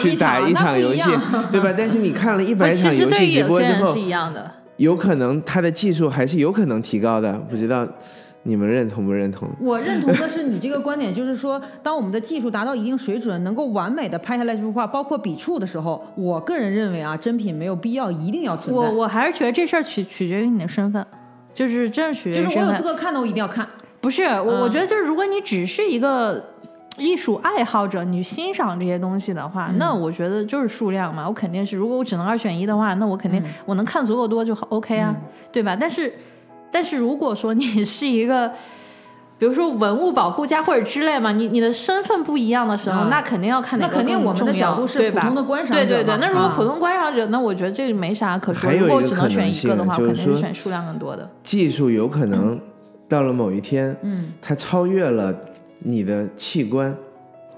[0.01, 1.03] 去打一场游戏，
[1.51, 1.75] 对吧？
[1.77, 7.87] 但是你看了一百 场游戏直播之后，是一样的，有可能他的技术还是有可能提高的，不知道。
[8.47, 9.49] 你们认同不认同？
[9.59, 18.81] 我认同的是你这个观点，就是说，当我们的技术达到一定水准，能够完美的拍下来这幅画，包括笔触的时候，我个人认为啊，真品没有必要一定要存在。
[18.81, 21.05] 我我还是觉得这事儿取取决于你的身份，
[21.53, 23.67] 就是真是取决于就是我有资格看的，我一定要看。
[24.01, 26.41] 不是我，我觉得就是如果你只是一个
[26.99, 31.27] 艺术爱好者，你欣赏这些东西的话，那我觉得就是数量嘛。
[31.27, 35.13] 我肯定是，如果我只能二选一的话，那我肯定我能看足够多就 OK 啊，
[35.51, 35.77] 对吧？
[35.77, 36.13] 但是。
[36.77, 38.53] 但是如果说你是一个，
[39.39, 44.53] 比如说文物保护家或者之类嘛，你你的身份不一样的时候，那肯定要看哪个更重要，对吧？
[44.53, 45.83] 的角度是普通的观赏者。
[45.87, 48.71] 对对对，那如果普通观赏者，那我觉得这个没啥可说。
[48.71, 51.27] 如果只能选一个的话，肯定是选数量更多的。
[51.43, 52.61] 技术有可能
[53.09, 55.35] 到了某一天，嗯，它超越了
[55.79, 56.95] 你的器官，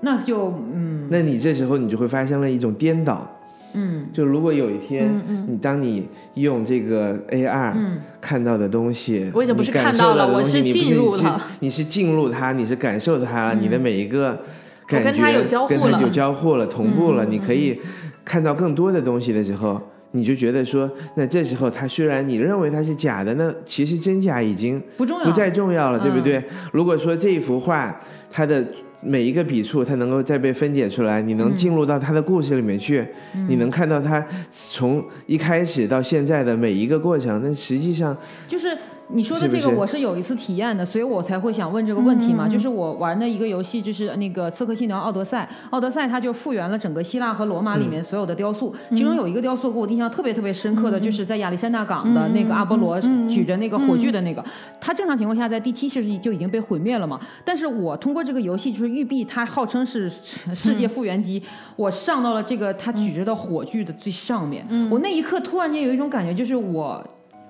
[0.03, 3.29] 那就嗯，那你这时候你就会发生了一种颠倒。
[3.75, 7.75] 嗯，就如果有一天，你当你用这个 AR
[8.21, 14.41] 看到的东西，我已经不是看到了，我是进入了，你是进入它，你是感受它，你的每一个
[14.87, 17.79] 感觉跟它有交互了，有交互了，同步了，你可以
[18.25, 19.81] 看到更多的东西的时候，
[20.13, 26.43] 你就觉得说，那这时候它虽然你认为它是假的，那其实真假已经不重要，不再重要了，对不对？
[26.73, 28.01] 如果说这一幅画
[28.31, 28.67] 它的。
[29.01, 33.07] 每一个笔触，它能够再被分解出来，你能进入到他的故事里面去，
[33.49, 37.41] 你能看到他从一开始到现在的每一个过程。
[37.43, 38.17] 那实际上
[38.49, 38.77] 就是。
[39.11, 42.47] 你说的这个我是有一次体验的，所以我才会想问这个问题嘛。
[42.47, 45.49] 就是我玩的一个游戏，就是那个《刺客信条：奥德赛》。
[45.71, 54.45] 奥德赛它就复原了整个希腊和罗马里面所有的雕塑，其中有一个雕塑给我印象特别特别深刻的，就是在亚历山大港的那个阿波罗举着那个火炬的那个。
[54.79, 57.19] 它正常情况下在第七世纪就已经被毁灭了嘛。
[57.45, 61.43] 但是我通过这个游戏，就是育碧，它号称是世界复原机，
[61.77, 64.67] 我上到了这个它举着的火炬的最上面。
[64.91, 67.03] 我那一刻突然间有一种感觉，就是我。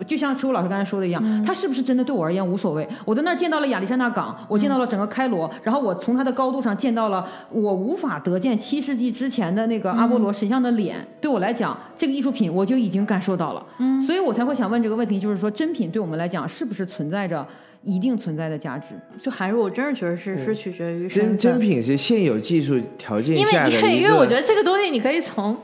[0.06, 2.88] 就像车武老师刚才说的一样，他是不是真的对我而言无所谓？
[3.04, 11.06] 我在那儿见到了亚历山大港，我见到了整个开罗，然后我从他的高度上见到了我无法得见七世纪之前的那个阿波罗神像的脸。
[11.20, 17.46] 对我来讲，这个艺术品我就已经感受到了，嗯，所以我才会想问这个问题，就是说真品对我们来讲是不是存在着
[17.82, 18.86] 一定存在的价值？
[19.20, 25.56] 就还是我真是觉得是是取决于真真品是现有技术条件下的因为因为我觉得这个东西你可以从。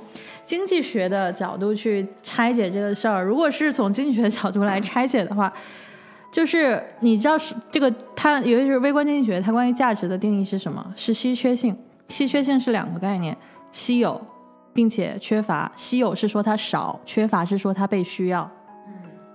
[0.45, 5.53] 经济学的角度去拆解这个事儿，如果是从经济学角度来拆解的话，
[6.31, 10.85] 就是你知道是这个，它尤其是微观经济学，它关于价值的定义是什么？
[10.95, 11.75] 是稀缺性。
[12.09, 13.35] 稀缺性是两个概念，
[13.73, 14.21] 稀有
[14.75, 15.71] 并且缺乏。
[15.75, 18.49] 稀有是说它少，缺乏是说它被需要。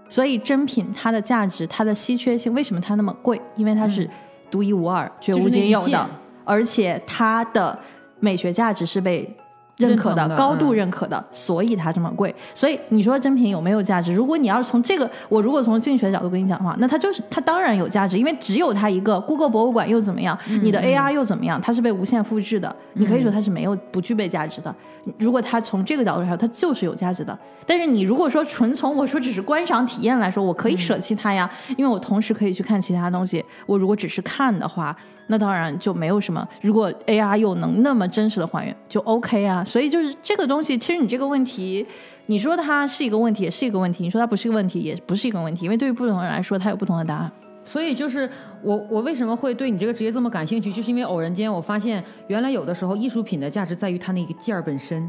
[0.07, 3.41] 所以珍品它的价值，它的稀缺性，为什么它那么贵？
[3.55, 4.07] 因为它是
[4.51, 6.09] 独一无二、绝无仅有的，
[6.45, 7.77] 而且它的
[8.19, 9.35] 美学价值是被。
[9.79, 12.33] 认可的高度认可的，所以它这么贵。
[12.53, 14.13] 所以你说真品有没有价值？
[14.13, 19.19] 如果你要是从这个，我如果从经济学角度跟你讲的话，那它就是它当然有价值，因为只有它一个。
[19.21, 20.37] 谷歌博物馆又怎么样？
[20.61, 21.59] 你的 AR 又怎么样？
[21.61, 24.73] 它是被无限复制的，你可以说它是没有不具备价值的。
[25.17, 27.37] 如果它从这个角度上，它就是有价值的。
[27.65, 33.43] 但是你如果说纯从我说只是观赏体验来说，我可以舍弃它呀，因为我同时可以去看其他东西。
[33.65, 34.95] 我如果只是看的话。
[35.29, 36.45] 那当然就没有什么。
[36.61, 39.63] 如果 AR 又能那么真实的还原，就 OK 啊。
[39.63, 41.85] 所以就是这个东西，其实你这个问题，
[42.25, 45.65] 你说它是一个问题，也是一个问题；你说它不是一个问题，也不是一个问题。
[45.65, 47.31] 因为对于不同人来说，它有不同的答案。
[47.63, 48.27] 所以就是
[48.63, 55.07] 我，我为什么会对你这个职业这么感兴趣，就是因为偶然间我发现，原来有的时候艺术品的价值在于它那个件儿本身。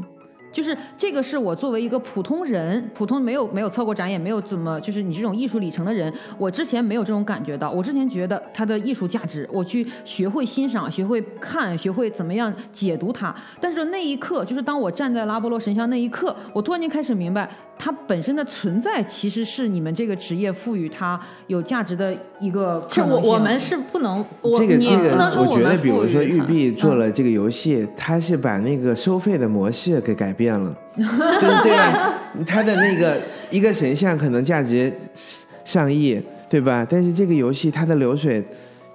[0.51, 7.71] 就是这个是我作为一个普通人，普通没有没有测过展，也没有怎么就是你这种艺术里程的人，我之前没有这种感觉到。
[7.71, 13.33] 我之前觉得它的艺术价值，我去学会欣赏，学会看，学会怎么样解读它。
[13.59, 17.49] 但是那一刻，就是当我站在拉波罗神像那一刻，我突然间开始明白，
[17.83, 22.85] 它本身的存在其实是你们这个职业赋予它有价值的一个。
[22.87, 30.53] 其实我我们是不能，我这个这个，我觉得比如说玉碧做了这个游戏，它是把那个收费的模式给改变。
[30.53, 32.19] 了， 就是对吧？
[32.45, 33.17] 他的那个
[33.49, 34.93] 一个神像可能价值
[35.65, 36.85] 上亿，对吧？
[36.87, 38.43] 但是这个游戏它的流水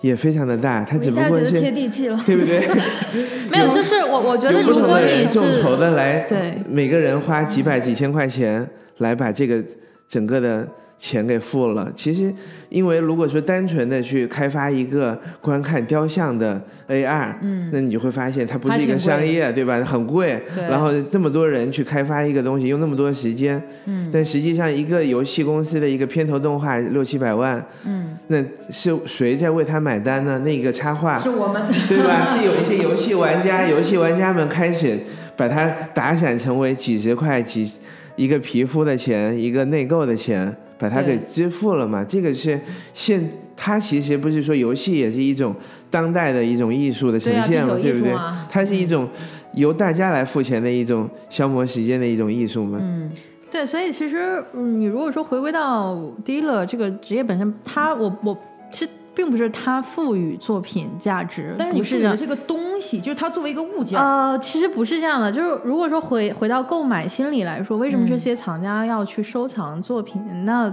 [0.07, 2.61] 也非常的大，它只不过是贴地气了， 对不对？
[3.51, 8.69] 没有，就是我我觉得如果你是众筹的来，对每个人花几百几千块钱
[8.99, 9.63] 来把这个
[10.07, 10.67] 整个的
[10.99, 11.91] 钱给付了。
[11.95, 12.33] 其实，
[12.69, 19.79] 因为如果说单纯的去开发一个观看雕像的 AR，嗯，那你就会发现它不是一个商业，对吧？
[19.85, 30.39] 很贵，然后这么多人去开发一个东西，用那么多时间，嗯，但实际上一个游戏公司的一个片头动画六七百万，嗯，那是谁在为他买单呢？
[30.41, 32.25] 那个插画是我们， 对吧？
[32.27, 34.99] 是有一些游戏玩家，游戏玩家们开始
[35.37, 37.71] 把它打散成为几十块几
[38.17, 40.57] 一个皮肤的钱，一个内购的钱。
[40.79, 42.05] 把它给支付了嘛？
[42.05, 42.59] 这个是
[42.93, 45.55] 现，它其实不是说游戏也是一种
[45.91, 48.13] 当代的一种艺术的呈现嘛，对不对？
[48.51, 49.09] 它是一种
[49.55, 52.79] 由大家来付钱的一种消磨时间的一种艺术嘛。
[52.81, 53.11] 嗯，
[53.51, 55.95] 对，所以其实，嗯，你如果说回归到
[56.25, 58.37] dealer 这个职业本身，他我我
[58.71, 58.91] 其实。
[59.17, 63.99] 并不是它赋予作品价值，但是你赋予的这个东西，就是它作为一个物件。
[63.99, 70.23] 呃，其实不是这样的，就是如果说回回到购买心理来说，为什么这些藏家要去收藏作品？
[70.45, 70.71] 那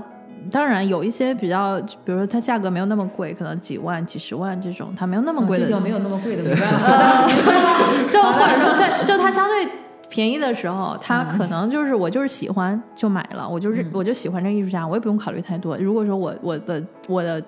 [0.52, 7.28] 当然有一些比较，比如说它价格没有那么贵，可能几万、几十万这种，它没有那么贵的，就没有那么贵的，没办法？
[8.12, 9.66] 就或者说，对，就它相对
[10.10, 15.78] 便宜的时候，它可能就是我就是喜欢就买了，我就是我就喜欢这个艺术家，我也不用考虑太多。
[15.78, 17.42] 如果说我我的我的。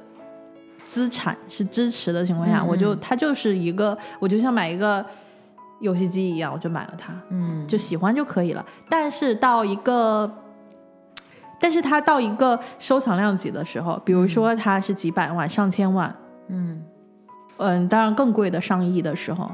[0.85, 5.05] 资产是支持的情况下，我就它就是一个，我就像买一个
[5.79, 8.65] 游戏机一样，我就买了它，嗯，就喜欢就可以了。
[8.89, 10.31] 但是到一个，
[11.59, 16.15] 但是它到一个收藏量级的时候，比如说它是几百万、上千万，
[16.47, 16.81] 嗯
[17.57, 19.51] 嗯，当然更贵的上亿的时候。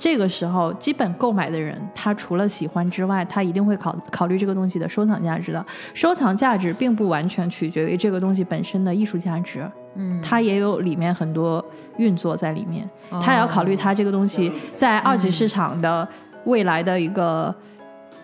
[0.00, 5.62] 这个时候，基本购买的人，他除了喜欢之外，他一定会考考虑这个东西的收藏价值的。
[5.92, 11.62] 收藏价值并不完全取决于这个东西本身的艺术价值，嗯，它也有里面很多
[11.98, 12.88] 运作在里面，
[13.20, 16.08] 他也要考虑它这个东西在二级市场的
[16.46, 17.54] 未来的一个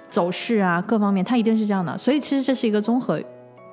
[0.08, 1.98] 走势啊，各方面，它一定是这样的。
[1.98, 3.20] 所以其实这是一个综合。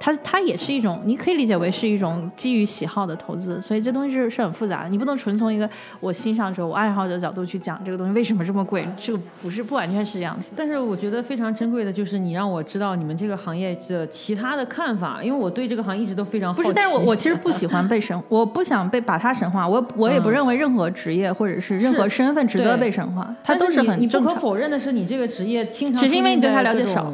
[0.03, 5.69] 它它也是一种，你可以理解为是一种基于喜好的投资，所以这东西是是很复杂的，你不能纯从一个
[6.01, 10.51] 我欣赏者、我爱好者角度去讲这个东西为什么这么贵，这个不是不完全是这样子。
[10.57, 16.63] 但是我觉得非常珍贵的就是你让我知道你们这个行业的其他的看法，因为我对这个行业一直都非常好奇。
[16.63, 27.09] 不是，但是我我其实不喜欢被神，我不想被把它神化，我我也不认为任何职业或者是任何身份值得被神化，它都是很你不可否认的是，你这个职业经常只是因为你对他了解少。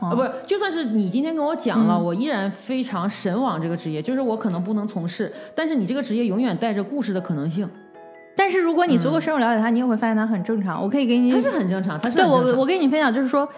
[0.00, 7.68] 啊，不是，就算是你今天跟我讲了，我依然非常神往这个职业，就是我可能不能从事，但是你这个职业永远带着故事的可能性。
[8.36, 10.82] 但是如果你足够深入了解他，你也会发现他很正常。
[10.82, 13.48] 我可以给你，他是很正常，他是对我我跟你分享，就是说，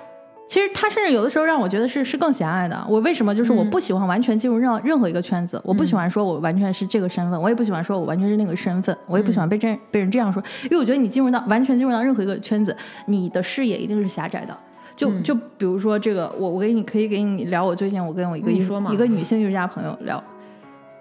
[0.47, 2.87] 其实他甚至有的时候让我觉得是是更狭隘的。
[2.87, 12.77] 我为什么就是我不喜欢完全进入任任何一个圈子，我不喜欢说我完全是这个身份，我也不喜欢说我完全是那个身份，我也不喜欢被这被人这样说，因为我觉得你进入到完全进入到任何一个圈子，
[13.07, 14.55] 你的视野一定是狭窄的。
[14.97, 20.23] 就就比如说这个，我我给你可以给你聊我最近我跟我一个一个女性艺术家朋友聊，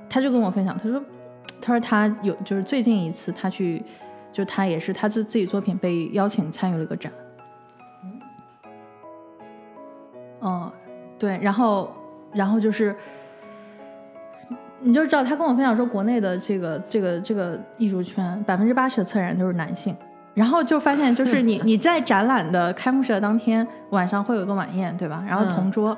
[0.10, 1.02] 他就跟我分享，他说
[1.62, 3.82] 他说他有就是最近一次他去，
[4.34, 7.10] 就他也是他自自己作品被邀请参与了一个展，
[10.42, 10.70] 嗯，
[11.18, 11.90] 对，然后
[12.34, 12.94] 然后就是
[14.82, 19.96] 你就知道他跟我分享说，国内的这个这个这个艺术圈百分之八十的策展人都是男性。
[20.36, 25.24] 然后就发现，就是你 你在展览的开幕式的当天晚上会有一个晚宴，对吧？
[25.28, 25.98] 然后同桌，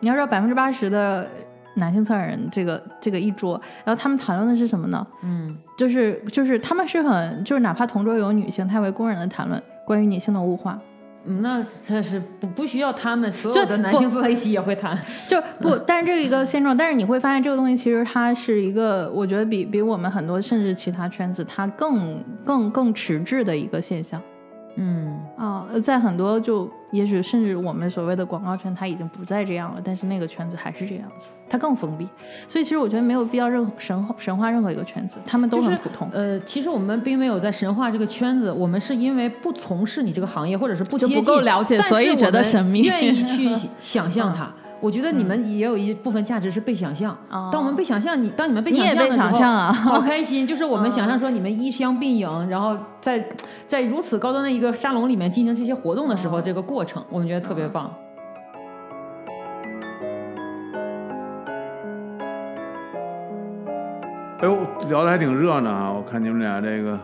[0.00, 1.26] 你要知道百分之八十的
[1.74, 5.06] 男性策展人这个这个一桌，然后他们谈论的是什么呢？
[5.22, 10.78] 嗯，就是就是他们是很就是哪怕同桌有女性，他会公然的谈论关于女性的物化。
[11.26, 14.96] 嗯，那这是不不需要他们所有的男性坐在一起也会谈，
[15.28, 16.76] 就不，但是这是一个现状。
[16.76, 24.20] 但是你会发现这个东西其实它是一个，我觉得比比我们很多甚至其他圈子它更更更迟滞的一个现象。
[24.76, 32.06] 嗯啊，在很多就也许甚至我们所谓的广告圈，它已经不再这样了，但是那个圈子还是这样子，它更封闭。
[32.46, 36.08] 所以其实我觉得没有必要任何神神话任何一个圈子，他们都很普通。
[36.12, 44.52] 呃，其实我们并没有在神话这个圈子，我们是因为不从事你这个行业，或者是不不够了解，所以觉得神秘，愿意去 想象它。
[44.86, 47.18] 我觉得你们也有一部分价值是被想象。
[47.50, 49.40] 当我们被想象，你当你们被想象的时候，
[49.98, 50.46] 好开心。
[50.46, 53.28] 就是我们想象说你们衣香鬓影，然后在
[53.66, 57.92] 在如此高端的一个沙龙里面进行这些活动的时候，这个过程我们觉得特别棒。
[64.38, 64.56] 哎呦，
[64.88, 65.92] 聊的还挺热闹啊！
[65.92, 66.96] 我看你们俩这个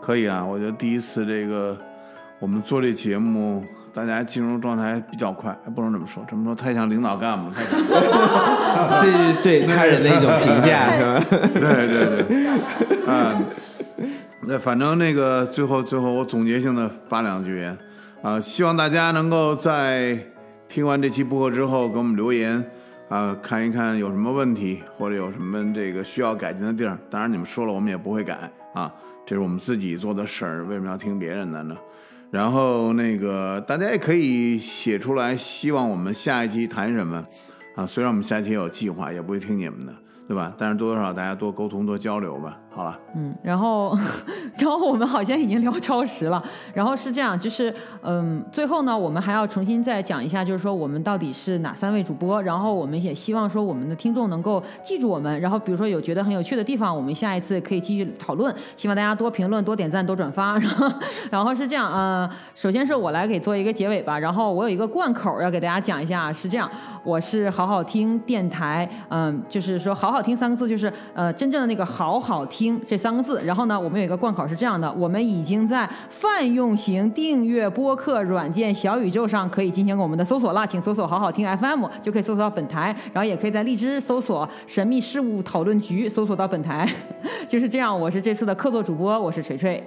[0.00, 1.78] 可以啊，我觉得第一次这个
[2.40, 3.64] 我们做这节目。
[3.94, 7.60] 大家进入状态比较快，不能这么说，这么说太像领导干部，这
[9.06, 11.20] 是 对他人的一种评价，是吧？
[11.54, 12.46] 对对对，
[13.06, 13.44] 嗯，
[14.48, 17.78] 那反正那个最后最后我总结性的发两句言，
[18.20, 20.18] 啊，希望大家能够在
[20.68, 22.68] 听完这期播客之后给我们留言，
[23.08, 26.98] 啊，看一看有什么问题或者有什么这个需要改进的地儿。
[27.08, 28.92] 当然你们说了，我们也不会改啊，
[29.24, 31.76] 这是我们自己做的事儿，为什么要听别人的呢？
[32.34, 37.24] 然后那个大家也可以写出来，希望我们下一期谈什么
[37.76, 37.86] 啊？
[37.86, 39.94] 虽然我们下一期有计划，也不会听你们的，
[40.26, 40.52] 对吧？
[40.58, 42.58] 但是多多少少大家多沟通多交流吧。
[42.74, 43.96] 好了，嗯，然后，
[44.58, 46.42] 然后我们好像已经聊超时了。
[46.72, 47.72] 然后是这样，就是，
[48.02, 52.42] 嗯，最后呢，我们还要重新再讲一下，就是说我们到底是哪三位主播。
[52.42, 55.40] 然后我们也希望说我们的听众能够记住我们。
[55.40, 58.52] 然后比如说有觉得很有趣的地方，我们下一次可以继续讨论。
[58.74, 60.58] 希望大家多评论、多点赞、多转发。
[60.58, 60.92] 然后，
[61.30, 64.18] 然后是这样，呃，首先是我来给做一个结尾吧。
[64.18, 66.68] 然后我有一个贯口要给大家讲一下，是这样，
[67.04, 72.63] 我是好好听电台，嗯，就是说好好听三个字，就是呃真正的那个好好听。
[72.64, 86.88] 听这三个字，然后呢，我们有一个贯口是这样的：我们已经在泛用型订阅播客软件小宇宙上可以进行我们的搜索啦，请搜索“好好听 FM” 就可以搜索到本台，然后也可以在荔枝搜索“神秘事务讨论局”搜索到本台，
[87.46, 88.00] 就是这样。
[88.00, 89.84] 我是这次的客座主播，我是锤锤。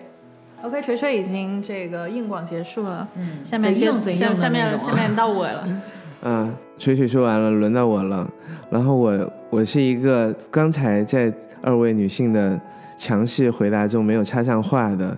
[0.61, 5.67] OK，锤锤已经这个硬广结束了，嗯，下面就下下面下面到我了。
[6.23, 8.29] 嗯，水水说完了，轮到我了。
[8.69, 11.33] 然后我我是一个刚才在。
[11.63, 12.57] 二位女性的
[12.99, 15.17] 强势回答中没有插上话的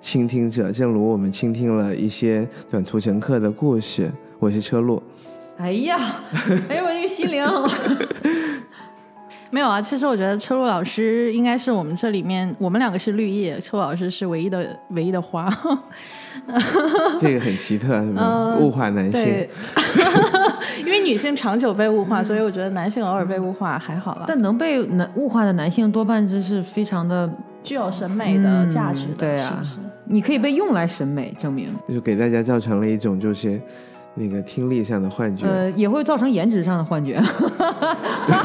[0.00, 4.08] 倾听者，正如我们倾听了一些短途乘客的故事。
[4.38, 5.02] 我是车路。
[5.58, 5.98] 哎呀，
[6.68, 7.44] 哎呦，我这个心灵。
[9.54, 15.48] 没有啊，其实我觉得车路老师应该是我们这里面，我们两个是绿叶，车路老师是唯一的唯一的花。
[17.20, 18.02] 这个很奇特，
[18.58, 19.46] 物化男性。
[20.84, 24.24] 因为女性长久被物化，所以我觉得男性偶尔被物化还好了。
[24.26, 27.30] 但能被男物化的男性多半就是非常的
[27.62, 29.62] 具有审美的价值的，对啊，
[30.06, 31.68] 你可以被用来审美，证明。
[31.88, 33.60] 就给大家造成了一种就是
[34.16, 37.14] 那个听力上的幻觉，呃，也会造成颜值上的幻觉。
[37.20, 37.26] 重
[38.30, 38.42] 要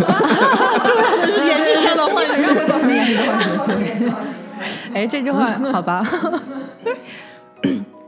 [1.17, 4.11] 的是颜值上的幻觉，会造成颜值幻觉。
[4.93, 6.03] 哎，这句话 好吧？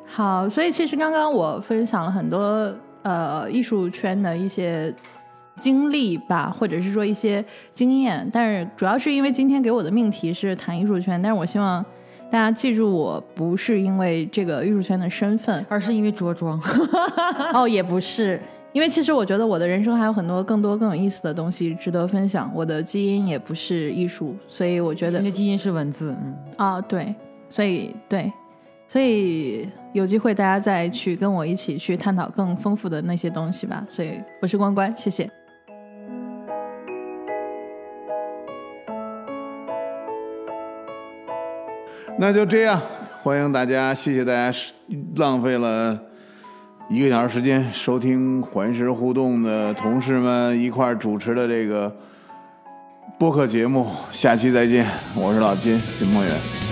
[0.08, 2.74] 好，所以其实刚刚我分享了很多
[3.04, 4.94] 呃艺术圈的一些
[5.58, 11.86] 经历吧，或者是说一些经验，但是主要是因为今天给我的命题是谈艺术圈，但是我希望
[12.32, 16.58] 大家记住，我不是因为这个艺术圈的身份，而是因为着装。
[17.54, 18.40] 哦，也不是，
[18.72, 22.50] 因为其实我觉得我的人生还有很多更多更有意思的东西值得分享。
[22.56, 26.16] 我的基因也不是艺术，所以我觉得你的基因是文字。
[26.24, 27.14] 嗯，啊，对，
[27.50, 28.32] 所以对。
[28.88, 33.86] 所以有机会大家再去跟我一起去探讨更丰富的那些东西吧。
[33.88, 35.30] 所以我是关关，谢谢。
[42.20, 42.80] 那就这样，
[43.24, 44.56] 欢迎大家，谢谢大家
[45.16, 46.00] 浪费了
[46.88, 51.96] 一个小时时间收听环视互动的同事们一块主持的这个
[53.18, 53.88] 播客节目。
[54.12, 54.86] 下期再见，
[55.16, 56.71] 我是老金金梦远。